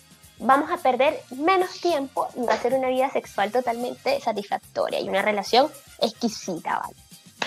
[0.41, 5.09] vamos a perder menos tiempo y va a ser una vida sexual totalmente satisfactoria y
[5.09, 5.71] una relación
[6.01, 6.97] exquisita, ¿vale?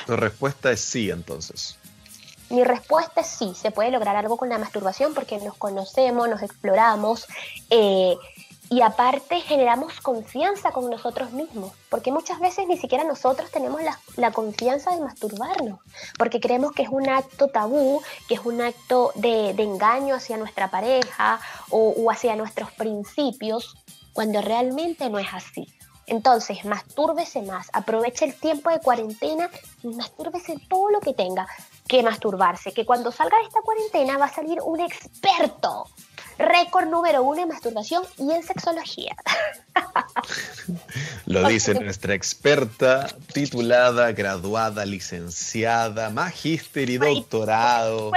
[0.06, 1.78] Tu respuesta es sí, entonces.
[2.50, 6.44] Mi respuesta es sí, se puede lograr algo con la masturbación porque nos conocemos, nos
[6.44, 7.26] exploramos,
[7.70, 8.16] eh,
[8.74, 13.80] y aparte generamos confianza con nosotros mismos, porque muchas veces ni siquiera nosotros tenemos
[14.15, 15.80] la, confianza de masturbarnos,
[16.17, 20.71] porque creemos que es un acto tabú, que es un acto de, engaño hacia nuestra
[20.71, 23.76] pareja o, hacia nuestros principios,
[24.11, 25.71] cuando realmente no es así.
[26.07, 29.51] Entonces, mastúrbese más, aproveche el tiempo de cuarentena
[29.84, 31.47] y mastúrbese todo lo que tenga
[31.88, 35.86] que masturbarse, que cuando salga de esta cuarentena va a salir un experto
[36.38, 39.15] récord número uno en masturbación y en sexología.
[41.25, 48.11] Lo dice nuestra experta, titulada, graduada, licenciada, magíster y doctorado.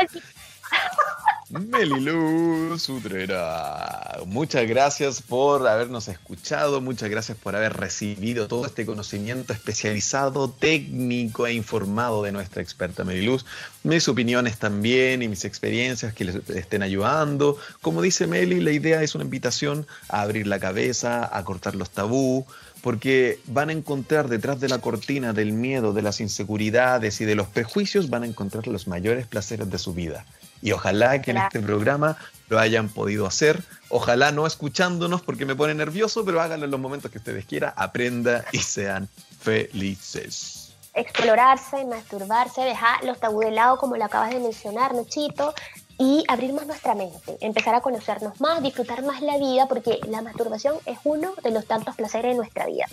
[1.59, 9.55] Melilú Sutrera, muchas gracias por habernos escuchado, muchas gracias por haber recibido todo este conocimiento
[9.55, 13.47] especializado, técnico e informado de nuestra experta Meliluz.
[13.85, 17.57] Mis opiniones también y mis experiencias que les estén ayudando.
[17.81, 21.89] Como dice Meli, la idea es una invitación a abrir la cabeza, a cortar los
[21.89, 22.45] tabú,
[22.83, 27.35] porque van a encontrar detrás de la cortina del miedo, de las inseguridades y de
[27.35, 30.27] los prejuicios, van a encontrar los mayores placeres de su vida.
[30.63, 32.17] Y ojalá que en este programa
[32.49, 33.63] lo hayan podido hacer.
[33.89, 37.73] Ojalá no escuchándonos porque me pone nervioso, pero háganlo en los momentos que ustedes quieran.
[37.77, 39.09] Aprenda y sean
[39.41, 40.75] felices.
[40.95, 45.55] Explorarse, masturbarse, dejar los tabú de lado, como lo acabas de mencionar, Nochito,
[45.99, 50.23] y abrir más nuestra mente, empezar a conocernos más, disfrutar más la vida, porque la
[50.23, 52.87] masturbación es uno de los tantos placeres de nuestra vida.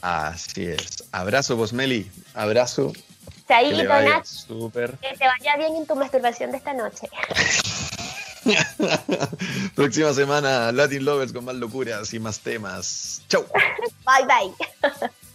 [0.00, 1.04] Así es.
[1.10, 2.10] Abrazo, Meli.
[2.34, 2.92] Abrazo
[3.48, 7.08] que te vaya bien en tu masturbación de esta noche.
[9.74, 13.22] Próxima semana, Latin Lovers con más locuras y más temas.
[13.28, 13.44] Chau.
[14.06, 15.10] Bye, bye.